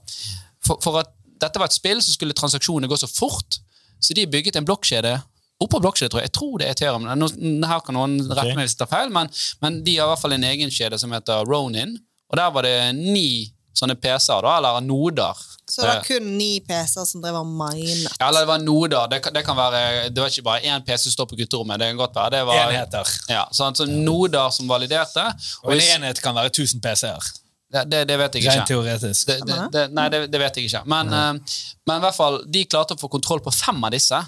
[0.67, 1.11] for, for at
[1.45, 3.59] dette var et spill, så skulle transaksjonene gå så fort.
[4.01, 5.19] Så de bygget en blokkjede
[5.65, 6.29] oppå blokkjede, tror jeg.
[6.31, 7.05] Jeg tror det er Ethereum.
[7.19, 7.29] Nå,
[7.69, 9.29] her kan noen rette meg hvis jeg tar feil, men,
[9.63, 11.95] men de har i hvert fall en egen kjede som heter Ronin.
[12.33, 15.39] Og der var det ni sånne PC-er, da, eller noder.
[15.71, 18.13] Så det var Eh, kun ni PC-er som drev og minet.
[18.21, 19.07] ja, eller det var noder.
[19.11, 21.81] Det, det kan være Det var ikke bare én PC som står på gutterommet.
[21.81, 22.31] Det kan godt være.
[22.37, 23.15] Det var, Enheter.
[23.33, 25.25] Ja, sånn, så noder som validerte.
[25.65, 27.33] Og en hvis- enhet kan være 1000 PC-er.
[27.75, 29.27] Det, det, det vet jeg Rent teoretisk.
[29.31, 30.85] Det, det, det, nei, det, det vet jeg ikke.
[30.91, 31.57] Men, uh,
[31.89, 34.21] men i hvert fall, de klarte å få kontroll på fem av disse.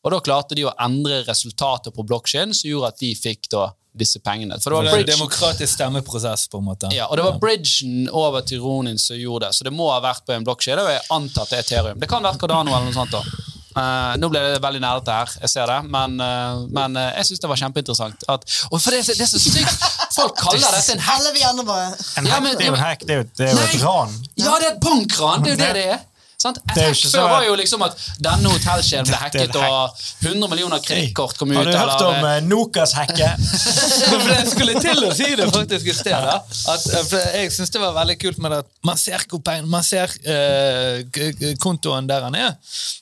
[0.00, 3.66] Og da klarte de å endre resultatet på blokkjeden, som gjorde at de fikk da
[4.00, 4.56] disse pengene.
[4.62, 6.90] For det var en bridge, demokratisk stemmeprosess, på en måte.
[6.94, 9.58] ja, og det var bridgen over til Ronin som gjorde det.
[9.58, 12.00] Så det må ha vært på en blokkjede, og jeg antar at det er Ethereum.
[12.00, 13.12] Det kan være Cardano eller noe sånt.
[13.12, 13.49] da.
[13.80, 17.28] Eh, nå ble det veldig nerdete her, jeg ser det, men, uh, men uh, jeg
[17.30, 18.26] syns det var kjempeinteressant.
[18.34, 19.86] At, og for det, så- det er så sykt!
[20.16, 21.20] Folk kaller dette en hack.
[21.20, 21.86] Alle vi andre bare
[22.18, 23.84] En Ja, men- det er jo en hack, det er jo, det er jo et
[23.86, 24.14] ran.
[24.36, 25.44] Ja, det er et bankran!
[25.46, 25.98] Det er jo det det er.
[26.40, 26.56] Sant?
[26.72, 31.36] Et hack før var jo liksom at denne hotellkjeden ble hacket, og 100 millioner kredittkort
[31.36, 31.58] kom ut.
[31.58, 33.26] Har du hørt om uh, Nokas-hacke?
[34.10, 36.16] For jeg skulle til å si det faktisk i sted.
[36.16, 36.38] da.
[36.72, 39.26] At, eh, jeg syns det var veldig kult med det at man ser
[39.68, 42.56] man ser eh, k- kontoen der han er,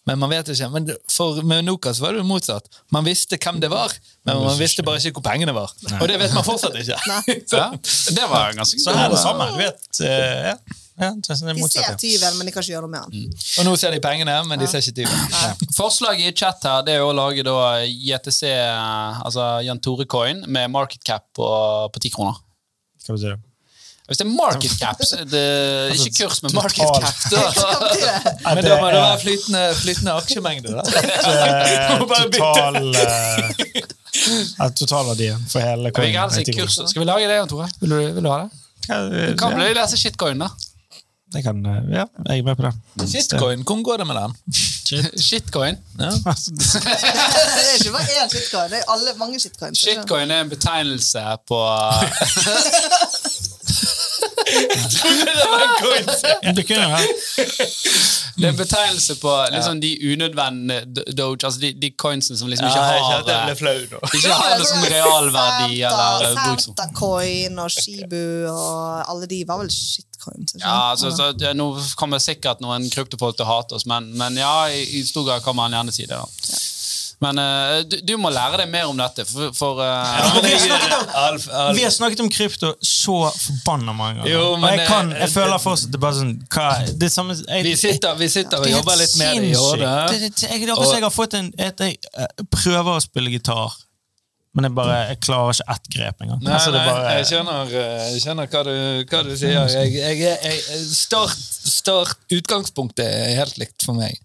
[0.09, 0.70] men man vet ikke.
[0.74, 2.66] Men for med Nokas var det jo motsatt.
[2.95, 3.95] Man visste hvem det var,
[4.26, 5.70] men man visste bare ikke hvor pengene var.
[6.01, 6.99] Og det vet man fortsatt ikke.
[7.59, 7.70] Ja,
[8.14, 9.47] det var ganske Så her er det samme.
[9.55, 10.59] Du vet, uh, ja.
[10.99, 13.35] Ja, er De ser tyven, men de kan ikke gjøre noe med han.
[13.61, 15.73] Og nå ser de pengene, men de ser ikke tyven.
[15.77, 18.43] Forslaget i chat her det er å lage da JTC,
[19.25, 21.47] altså Jan Tore Coin, med market cap på,
[21.95, 22.41] på 10 kroner.
[23.07, 23.43] Hva betyr det?
[24.09, 25.41] Hvis det er market cap, så er det
[25.99, 27.03] ikke kurs med market total.
[27.05, 27.17] cap.
[27.29, 28.55] Da.
[28.57, 30.73] Men da må det være flytende, flytende aksjemengde.
[30.79, 30.83] da.
[31.29, 31.99] Eh.
[32.09, 32.77] Total
[34.61, 36.79] uh, Totalverdien for hele Vi kan si kurs.
[36.89, 37.69] Skal vi lage det, Jan Tore?
[37.83, 38.49] Vil du, vil du ha det?
[39.39, 40.49] Kan bli lese shitcoin, da.
[41.33, 42.72] Det kan, eh, ja, jeg er med på det.
[43.09, 44.35] Shitcoin, hvordan går det med den?
[45.29, 45.76] Shitcoin.
[46.01, 46.11] Ja.
[46.24, 49.79] det er ikke bare én shitcoin, det er alle, mange shitcoins.
[49.79, 51.61] Shitcoin er en betegnelse på
[56.57, 57.07] Det kunne være.
[58.39, 60.81] Det er en betegnelse på liksom de unødvendige
[61.19, 63.23] doge, altså de, de coinsene som liksom ikke Ja, jeg har
[64.13, 66.75] jeg ikke har det som realverdi eller bruksord.
[67.65, 70.55] Og Shibu og alle de var vel shitcoins.
[70.61, 74.39] Ja, altså, så, ja, Nå kommer sikkert noen kryptofolk til å hate oss, men, men
[74.39, 76.19] ja, i, i stor grad kan man gjerne si det.
[76.19, 76.27] da.
[77.19, 80.85] Men uh, du, du må lære deg mer om dette, for, for uh, vi, har
[81.03, 81.75] om, Alf, Alf.
[81.75, 84.31] Vi har snakket om krypto så forbanna mange ganger.
[84.31, 86.69] Jo, men og jeg, kan, jeg føler fortsatt det er bare sånn hva,
[87.03, 89.91] det samme, jeg, Vi sitter, vi sitter og er jobber litt med det i hodet.
[90.12, 93.75] Det, det, jeg, det jeg har fått en et, Jeg eh, prøver å spille gitar,
[94.55, 96.41] men jeg bare jeg klarer ikke ett grep engang.
[96.45, 98.73] Nei, Altså, det nei, bare, jeg skjønner, eh, jeg skjønner hva, du,
[99.11, 99.59] hva du sier.
[99.75, 104.23] Jeg, jeg, jeg, start, start, utgangspunktet er helt likt for meg.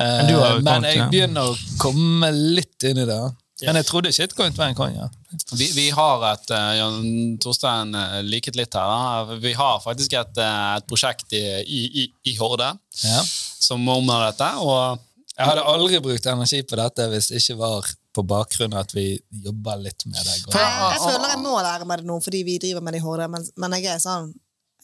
[0.00, 3.20] Eh, Men du har jo men jeg begynner å komme litt inn i det.
[3.60, 5.06] Men jeg trodde shitcoin var en coin, ja.
[5.52, 7.02] vi, vi har et eh, Jan
[7.44, 8.88] Torstein eh, liket litt her.
[8.88, 9.36] Da.
[9.42, 12.70] Vi har faktisk et, et prosjekt i, i, i, i Horde
[13.04, 13.20] ja.
[13.60, 14.48] som omhandler dette.
[14.64, 18.86] og Jeg hadde aldri brukt energi på dette hvis det ikke var på bakgrunn av
[18.86, 19.10] at vi
[19.44, 20.38] jobber litt med det.
[20.40, 23.04] Jeg, jeg føler jeg må lære meg det nå, fordi vi driver med det i
[23.04, 24.32] Horde, men, men jeg er sånn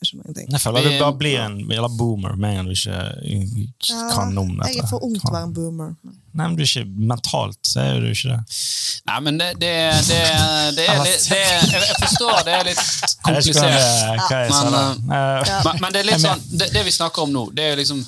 [0.03, 0.49] Jeg mange ting.
[0.53, 2.97] jeg føler at du bare blir en jævla boomer med en gang du ikke
[3.89, 4.69] Ja, kan om dette.
[4.75, 5.95] jeg er for ung til å være en boomer.
[6.37, 8.41] Nei, men du er ikke Mentalt så er du ikke det.
[9.09, 9.73] Nei, men det, det,
[10.11, 10.21] det,
[10.77, 12.85] det er litt det, jeg, forstår det er litt
[13.25, 14.29] komplisert.
[14.53, 15.09] Men.
[15.17, 15.57] Eh.
[15.65, 17.81] Men, men det er litt sånn, det, det vi snakker om nå, det er jo
[17.81, 18.05] liksom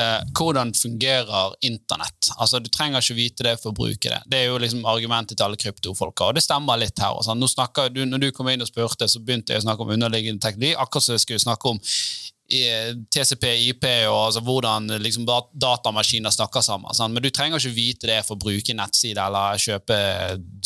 [0.00, 2.30] eh, hvordan fungerer internett.
[2.36, 4.22] Altså, Du trenger ikke vite det for å bruke det.
[4.26, 7.16] Det er jo liksom argumentet til alle kryptofolka, og det stemmer litt her.
[7.16, 7.40] Og sånn.
[7.40, 9.94] Nå snakker, du, når du kom inn og spurte, så begynte jeg å snakke om
[9.96, 11.80] underliggende teknologi, akkurat som jeg skulle snakke om
[12.52, 16.94] eh, TCP, IP og altså, hvordan liksom, datamaskiner snakker sammen.
[16.96, 17.14] Sant?
[17.14, 19.98] Men du trenger ikke vite det for å bruke nettside eller kjøpe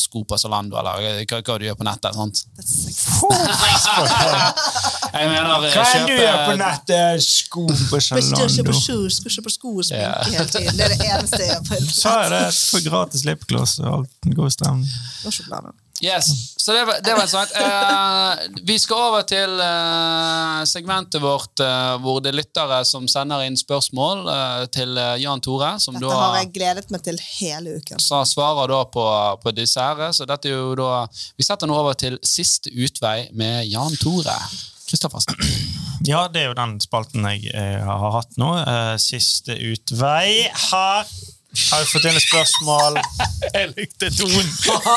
[0.00, 2.14] sko på Zalando eller hva, hva du gjør på nettet.
[2.16, 2.36] Sant?
[5.12, 7.22] Jeg mener eh, Hva er det du kjøpe- gjør på nettet?
[7.26, 8.72] Sko på Hvis du Zalando.
[8.80, 10.22] sko, skal kjøpe sko og sminke Ja.
[10.24, 10.76] hele tiden.
[10.76, 12.44] Det er det eneste jeg gjør på så er det?
[12.54, 14.30] For gratis lipgloss og alt.
[14.36, 14.88] God stemning.
[16.04, 16.26] Yes,
[16.60, 17.52] så det var, det var en sak.
[17.56, 23.46] Uh, vi skal over til uh, segmentet vårt uh, hvor det er lyttere som sender
[23.46, 27.16] inn spørsmål eh, til eh, Jan Tore, som Dette da har jeg gledet meg til
[27.38, 27.96] hele uken.
[28.02, 29.06] så svarer da på,
[29.40, 30.12] på disse her.
[30.12, 31.06] Så dette er jo da
[31.38, 34.36] Vi setter nå over til Siste utvei med Jan Tore.
[34.86, 35.38] Kristoffersen.
[36.06, 38.52] Ja, det er jo den spalten jeg jeg har hatt nå.
[38.62, 40.46] Eh, siste utvei.
[40.70, 41.06] Her
[41.56, 42.98] har vi fått inn et spørsmål.
[43.56, 44.50] Jeg likte tonen.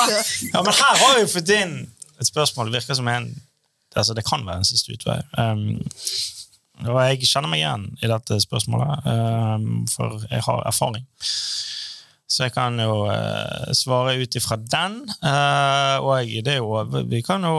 [0.53, 1.77] Ja, men her har vi fått inn
[2.19, 2.67] et spørsmål.
[2.67, 3.31] Det virker som en
[3.95, 5.17] altså Det kan være en siste utvei.
[5.37, 5.79] Um,
[6.87, 11.03] og jeg kjenner meg igjen i dette spørsmålet, um, for jeg har erfaring.
[12.29, 14.99] Så jeg kan jo eh, svare ut ifra den.
[15.25, 17.55] eh, og jeg, det er jo, vi kan jo,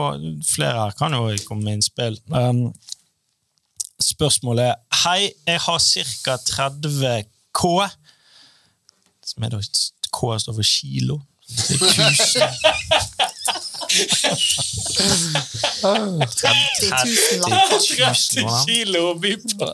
[0.47, 2.15] flere her kan jo komme med innspill.
[2.31, 2.69] Um,
[4.01, 5.79] spørsmålet er Hei, jeg har
[6.23, 6.37] ca.
[6.47, 7.63] 30 K.
[9.27, 9.59] Som er da
[10.11, 11.19] K står for kilo.
[11.51, 12.41] Det er tusen.
[15.81, 17.79] 30 000 lapper.
[17.79, 19.71] 30 000, kilo å by på.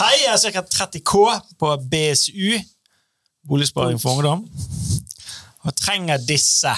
[0.00, 0.62] Hei, jeg har ca.
[0.76, 1.24] 30 K
[1.60, 2.60] på BSU,
[3.48, 4.44] Boligsparing for ungdom,
[5.64, 6.72] og trenger disse.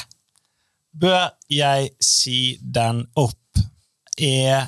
[1.01, 3.39] Bør jeg si den opp?
[4.21, 4.67] Er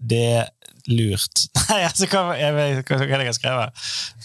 [0.00, 0.48] det
[0.88, 1.42] lurt?
[1.68, 3.82] Nei, altså, hva, jeg vet, hva, hva er det jeg har skrevet?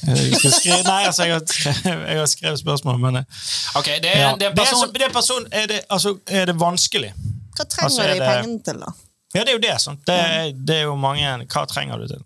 [0.07, 3.17] Jeg skrive, nei, altså, jeg har, jeg har skrevet spørsmål, men
[3.75, 4.33] Ok, det er, ja.
[4.39, 7.11] det er en det er, person det er, person, er, det, altså, er det vanskelig?
[7.57, 8.93] Hva trenger Altså, er de det- pengene til, da?
[9.33, 9.75] Ja, det er jo det.
[9.81, 9.99] Sant?
[10.07, 12.21] Det, er- det er jo mange Hva trenger du til?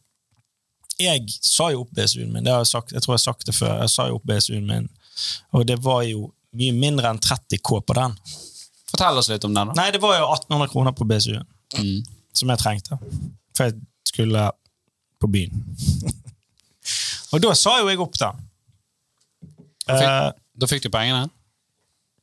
[0.99, 2.43] Jeg sa jo opp BSU-en min.
[2.43, 3.73] Det har jeg, sagt, jeg tror jeg har sagt det før.
[3.83, 4.87] Jeg sa jo opp BSU-en min,
[5.53, 8.15] og det var jo mye mindre enn 30 K på den.
[8.89, 9.67] Fortell oss litt om den.
[9.69, 9.75] da.
[9.77, 11.45] Nei, det var jo 1800 kroner på BSU-en
[11.77, 12.03] Mm.
[12.33, 12.97] som jeg trengte.
[13.57, 13.75] For jeg
[14.07, 14.45] skulle
[15.19, 15.51] på byen.
[17.33, 18.43] og da sa jo jeg opp den.
[19.87, 21.27] fikk, Da fikk du pengene?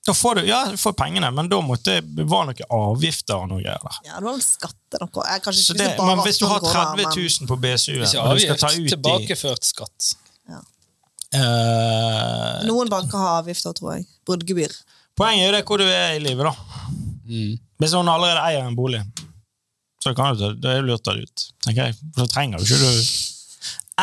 [0.05, 3.49] Da får du, ja, du får pengene, men da måtte det være noe avgifter og
[3.49, 4.01] noe greier der.
[4.05, 5.25] Ja, det var vel skatte noe.
[5.31, 8.37] Jeg, kanskje ikke det, det men hvis du har 30 000 på BSU-en, Ikke og
[8.37, 10.11] du skal ta ut tilbakeført skatt.
[10.53, 10.61] Ja.
[11.35, 14.05] Uh, Noen banker har avgifter, tror jeg.
[14.29, 14.77] Bruddgebyr.
[15.17, 16.91] Poenget er det hvor du er i livet, da.
[17.25, 17.57] Mm.
[17.81, 19.01] Hvis hun allerede eier en bolig,
[20.05, 21.47] så kan du da er det lurt å ta det ut.
[21.65, 21.97] tenker jeg.
[22.19, 23.03] Så trenger du ikke du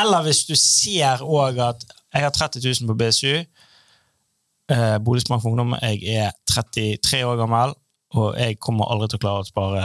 [0.02, 3.44] Eller hvis du ser òg at jeg har 30 000 på BSU,
[4.72, 7.76] eh, Boligsparing for ungdom, jeg er 33 år gammel,
[8.20, 9.84] og jeg kommer aldri til å klare å spare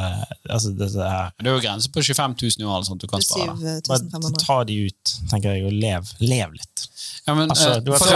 [0.51, 1.34] altså dette her.
[1.39, 3.76] Det er jo grense på 25 000 i året, sånn du kan spare.
[3.87, 6.89] Bare ta de ut, tenker jeg, og lev, lev litt.
[7.26, 8.11] Ja, men, Altså, eh, du har for,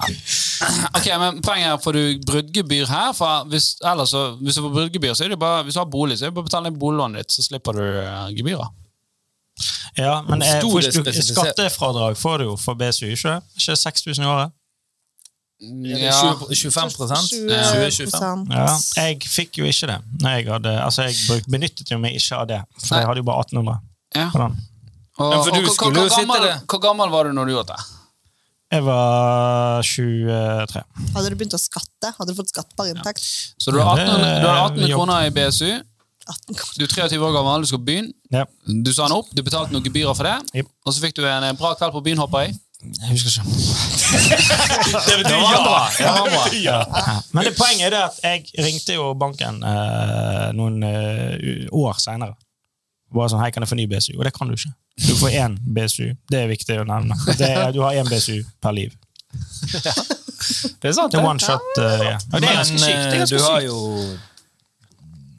[0.96, 3.14] ok, men Poenget er får du bruddgebyr her.
[3.16, 6.18] For hvis, ellers hvis du får bruddgebyr, så er det bare, hvis du har bolig,
[6.18, 8.68] så er det bare å betale ned boliglånet ditt, så slipper du uh, gebyrer.
[9.98, 10.46] Ja, men du,
[10.82, 11.36] spesifisert?
[11.36, 13.36] skattefradrag får du jo for BSU, ikke?
[13.58, 14.56] Ikke 6000 i året?
[15.60, 16.16] Ja,
[16.48, 18.48] 25 20%.
[18.48, 19.98] Ja, jeg fikk jo ikke det.
[20.22, 23.20] Når jeg, hadde, altså jeg bruk, benyttet jo meg ikke av det, for jeg hadde
[23.20, 23.80] jo bare 1800
[24.16, 24.26] ja.
[25.20, 27.82] Og, Ja, for og, hvor- gammel, hvor gammel var du når du gjorde det?
[28.70, 30.82] Jeg var 23.
[31.12, 32.12] Hadde du begynt å skatte?
[32.16, 33.24] Hadde du fått skattbar inntekt?
[33.58, 35.70] Så du har Ja, 18, er du har 18 kroner i BSU.
[36.30, 36.78] 18 kroner.
[36.78, 38.08] Du er 23 år gammel, du skal på byen.
[38.34, 40.36] Ja, Du sa den opp, du betalte noen gebyrer for det.
[40.62, 40.68] Yep.
[40.86, 42.56] Og så fikk du en bra kveld på byen, håper jeg.
[42.86, 43.44] jeg husker ikke.
[45.08, 45.62] Det betyr ja!
[45.64, 45.80] bra.
[45.96, 46.44] Det var bra.
[46.56, 46.78] Ja.
[47.10, 47.16] Ja.
[47.32, 52.34] Men det poenget er det at jeg ringte jo banken eh, noen eh, år senere.
[53.14, 54.12] Bare sånn, hei, kan jeg få ny BSU?
[54.18, 54.70] Og det kan du ikke.
[55.02, 56.10] Du får én BSU.
[56.30, 57.16] Det er viktig å nevne.
[57.38, 58.94] Det er, du har én BSU per liv.
[60.80, 61.28] Det er sant, Det er det.
[61.28, 61.66] one shot.
[61.76, 62.14] Uh, ja.
[62.32, 62.44] Men.
[62.46, 62.50] Det
[62.88, 63.76] er eh, du har jo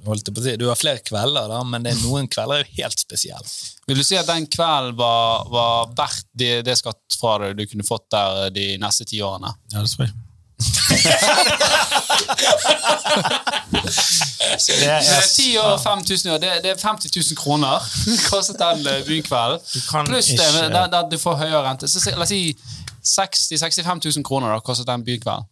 [0.08, 2.56] holdt jeg på å si, Du har flere kvelder, da, men det er noen kvelder
[2.60, 3.48] er jo helt spesielle.
[3.90, 8.08] Vil du si at den kvelden var, var verdt det, det deg du kunne fått
[8.14, 9.52] der de neste ti årene?
[9.74, 10.14] Ja, det tror jeg.
[14.62, 17.80] Så det er, er 10 år, 5000 år, det, det er 50 000 kroner
[18.30, 19.60] kostet den eh, bynkvelden.
[20.06, 21.88] Pluss det, der, der du får høyere rente.
[21.90, 22.58] Så la oss si
[23.02, 25.46] 60 65 000 kroner da, kostet den bykvelden.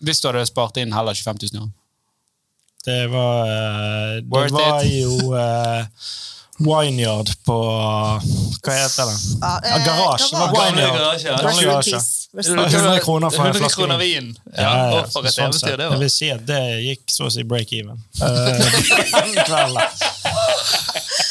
[0.00, 1.72] Hvis du hadde spart inn heller 25 000 i år.
[2.86, 5.84] Det var, eh, det var jo uh,
[6.58, 7.56] Wineyard på
[8.64, 9.16] Hva heter det?
[9.40, 10.28] Ja, Ja, eh, garasje.
[10.30, 10.70] Det var garasje.
[10.70, 10.98] Wineyard.
[10.98, 11.36] garasje, ja.
[11.42, 11.90] Gamle garasje.
[11.90, 12.12] peace.
[12.36, 12.76] Rest in Ja, peace.
[12.76, 14.30] 100 kroner for en 100 flaske kroner vin.
[14.56, 15.96] Ja, Ja, og for et sånn eventyr det var.
[15.96, 18.00] Jeg vil si at det gikk så å si break-even.
[18.22, 18.26] Uh,
[19.48, 19.76] kvelden.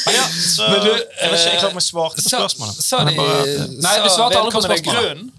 [0.06, 2.78] Men ja, så Men du, Jeg vet ikke jeg klarte å svare på spørsmålet.
[2.86, 5.02] sa de bare- Nei, du svarte aldri på vedkommende spørsmålet.
[5.02, 5.32] grunn?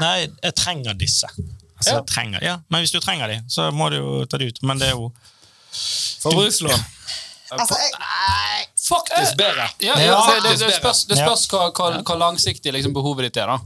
[0.00, 1.26] Nei, jeg trenger disse.
[1.80, 1.96] Altså, Ja.
[2.02, 2.54] jeg trenger, ja.
[2.70, 4.62] Men hvis du trenger de, så må du jo ta de ut.
[4.62, 5.10] Men det er jo
[6.22, 6.80] Forbrukslån.
[7.50, 8.66] Altså, jeg.
[8.78, 9.64] Faktisk bedre.
[9.82, 13.40] Ja, Ja, det, det, det spørs, det spørs hva, hva, hva langsiktig liksom, behovet ditt
[13.42, 13.50] er.
[13.50, 13.56] da.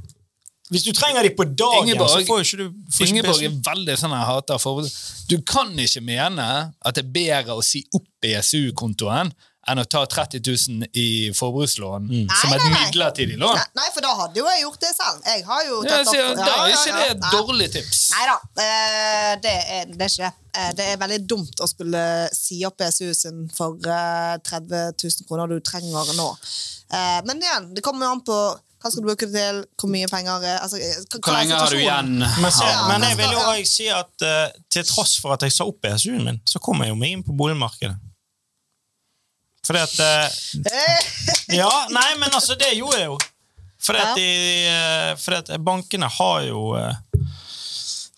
[0.73, 3.59] Hvis du trenger de på dagen, Ingeborg- så får ikke du får ikke Ingeborg er
[3.67, 4.95] veldig sånn jeg hater forbruk.
[5.29, 6.47] Du kan ikke mene
[6.81, 9.35] at det er bedre å si opp BSU-kontoen
[9.69, 11.07] enn å ta 30 000 i
[11.37, 13.55] forbrukslån som Nei, et nei, midlertidig lån.
[13.57, 15.21] Nei, nei, for da hadde jo jeg gjort det selv.
[15.31, 18.03] Jeg har jo Ja, tatt så, opp da er ikke det et dårlig tips.
[18.17, 18.37] Nei da,
[18.67, 20.33] eh, det, er, det er ikke det.
[20.55, 22.05] Eh, Det er veldig dumt å skulle
[22.37, 26.29] si opp PSU sin for eh, 30 000 kroner du trenger nå.
[26.93, 28.39] Eh, Men igjen, det kommer jo an på
[28.85, 31.57] hva skal du bruke det til, hvor mye penger eh, altså, eh, hva- Hvor lenge
[31.57, 32.11] har du igjen?
[32.21, 35.47] Men, så, Ja, men jeg vil jo også si at eh, til tross for at
[35.47, 37.97] jeg sa opp BSU-en min, så kom jeg jo meg inn på boligmarkedet.
[39.67, 43.19] Fordi at eh, Ja, nei, men altså, det gjorde jeg jo.
[43.85, 44.29] Fordi at, de,
[44.71, 46.95] eh, fordi at bankene har jo eh,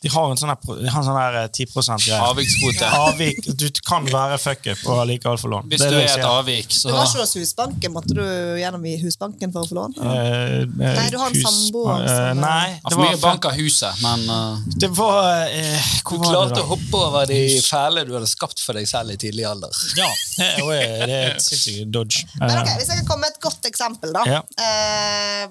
[0.06, 2.20] De har en sånn her, pro- de har en sånn her eh, 10 %-greie.
[2.30, 2.90] Avvikskvote.
[3.02, 3.42] Avvik.
[3.58, 5.66] Du kan være fuckup og likevel få lån.
[5.72, 7.92] Hvis Det du det er et avvik, så Det var ikke hos Husbanken.
[7.96, 8.22] Måtte du
[8.60, 9.96] gjennom i Husbanken for å få lån?
[9.98, 10.66] Eh, eh,
[11.00, 14.22] Nei, du har en samboer Uh, Nei, det For mye var, bank av huset, men
[14.30, 18.60] uh, det var eh, Du klarte det, å hoppe over de fæle du hadde skapt
[18.62, 19.72] for deg selv i tidlig alder.
[19.98, 22.22] Ja, det er, er et sinnssykt dodge.
[22.38, 24.22] Men ok, Hvis jeg kan komme med et godt eksempel, da.
[24.28, 24.42] Ja.
[24.60, 25.48] Eh,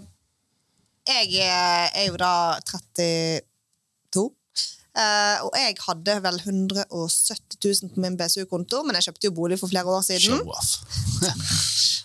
[1.10, 2.32] jeg er er jo da
[2.70, 4.30] 32.
[4.96, 9.60] eh, og jeg hadde vel 170 000 på min BSU-konto, men jeg kjøpte jo bolig
[9.62, 10.40] for flere år siden.
[10.40, 10.76] show off.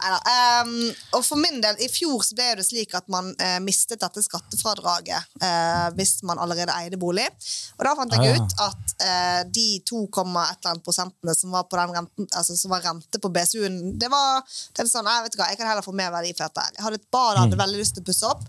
[0.00, 4.00] Ehm, og for min del, I fjor så ble det slik at man uh, mistet
[4.00, 7.26] dette skattefradraget uh, hvis man allerede eide bolig.
[7.76, 8.40] Og Da fant jeg Ah.
[8.40, 8.94] ut at
[9.52, 13.20] de 2, et eller annet prosentene som var på den renten, altså som var rente
[13.20, 14.40] på BSU-en, det var
[14.76, 16.66] det var sånn, nei, vet du hva, jeg kan heller få mer verdi for dette.
[16.76, 18.48] Jeg hadde et bad og hadde veldig lyst til å pusse opp.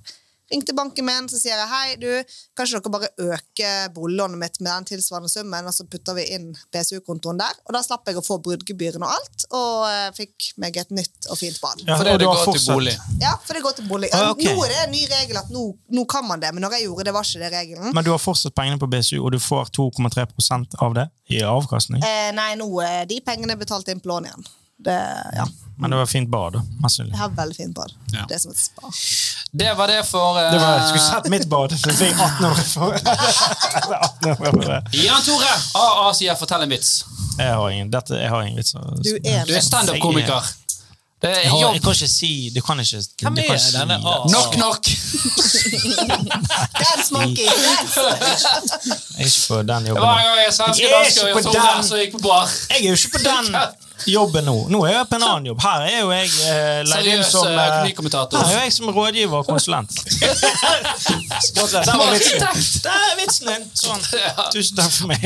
[0.52, 2.10] Ringte banken min, så sier jeg hei, du,
[2.58, 6.49] kanskje dere bare øker boliglånet mitt med den tilsvarende summen, og så putter vi inn
[6.74, 7.60] BSU-kontoen der.
[7.68, 11.30] Og da slapp jeg å få bruddgebyrene og alt, og eh, fikk meg et nytt
[11.32, 11.86] og fint bad.
[11.88, 12.95] Ja, for det, det går til bolig.
[13.24, 14.12] Ja, for det går til bolig.
[14.18, 14.52] Ah, okay.
[14.52, 16.89] Nå er det en ny regel at nå, nå kan man det, men når jeg
[16.89, 17.91] gjorde det, var ikke det regelen.
[17.95, 22.04] Men du har fortsatt pengene på BSU, og du får 2,3% av det i avkastning.
[22.04, 24.52] Eh, nei, nå er de pengene betalt inn på lån igjen.
[24.86, 24.99] Det,
[25.36, 25.45] ja.
[25.82, 26.61] Men det var fint bad, da.
[26.97, 27.93] Jeg har veldig fint bad.
[28.13, 28.25] Ja.
[28.29, 28.91] Det er som et spa.
[29.51, 32.19] Det var det for uh, Det var, jeg skulle sett mitt bad, så fikk jeg
[32.21, 34.79] 18 år for Det er 18 år for det.
[35.01, 36.93] Jan Tore AA sier 'fortell en vits'.
[37.39, 38.79] Jeg har ingen, dette, jeg har ingen vitser.
[39.03, 40.51] Du er Du er standup-komiker.
[41.21, 43.59] Det er Jeg, jeg kan ikke si Du kan ikke Hvem du kan er ikke
[43.65, 44.05] si denne det.
[44.05, 44.15] A?
[44.29, 44.84] Knock, knock.
[46.82, 47.45] Dance monkey!
[47.45, 47.53] Jeg
[49.17, 50.03] er ikke på den jobben.
[50.03, 50.51] Jeg er
[51.93, 52.47] og ikke på den.
[52.69, 53.55] Jeg er jo ikke på den
[54.08, 54.56] jobben nå.
[54.72, 55.62] Nå er jeg på en annen jobb.
[55.64, 57.60] Her er jo jeg eh, leid inn som eh, eh.
[57.60, 59.91] Her er jo jeg som rådgiver og konsulent.
[61.41, 62.39] Der var vitsen.
[62.84, 63.66] Der er vitsen din!
[63.78, 64.02] Sånn.
[64.54, 65.26] Tusen takk for meg.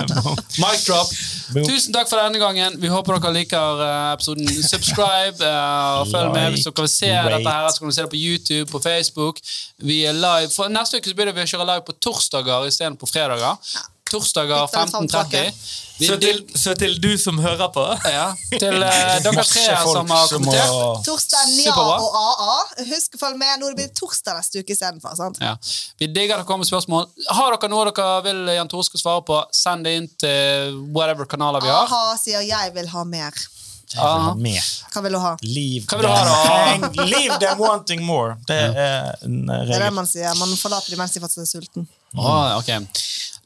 [0.62, 1.10] Mic drop.
[1.54, 2.78] Tusen takk for denne gangen.
[2.82, 4.50] Vi håper dere liker eh, episoden.
[4.66, 6.54] Subscribe eh, og følg med.
[6.54, 9.42] Hvis dere vil se dette her, så kan dere se det på YouTube, på Facebook.
[9.82, 10.52] Vi er live.
[10.54, 13.76] For neste uke så begynner vi å kjøre live på torsdager istedenfor fredager.
[14.10, 15.52] Torsdager det 15.30.
[15.98, 18.26] Vi- Så til, så til du som hører på ja,
[18.60, 21.04] til uh, dere tre som har må- kommentert.
[21.06, 22.56] Torsdag Nja og AA.
[22.90, 23.54] Husk å følge med.
[23.62, 25.16] Nå blir det torsdag neste uke istedenfor.
[25.16, 25.40] sant?
[25.40, 25.54] Ja.
[25.98, 27.08] Vi digger dere med spørsmål.
[27.32, 31.24] Har dere noe dere vil Jan Tore skal svare på, send det inn til whatever
[31.24, 31.88] kanaler vi har.
[31.88, 33.48] Aha sier 'jeg vil ha mer'.
[33.94, 35.36] Hva vil du ha?
[35.46, 37.04] Leave Hva vil du ha, da?
[37.06, 38.34] leave them wanting more.
[38.48, 40.34] Det er en Det er det man sier.
[40.40, 41.86] Man forlater de mens de fortsatt er sulten.
[42.16, 42.70] Å, ok.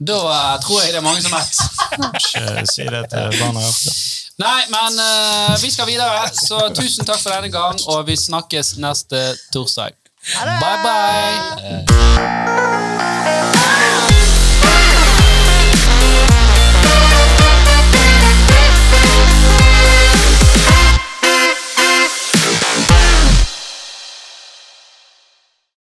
[0.00, 1.44] Da uh, tror jeg det er mange som er.
[2.16, 3.60] Ikke si det til barna.
[4.40, 8.78] Nei, men uh, vi skal videre, så tusen takk for denne gang, og vi snakkes
[8.80, 9.92] neste torsdag.
[10.60, 11.80] Bye, bye!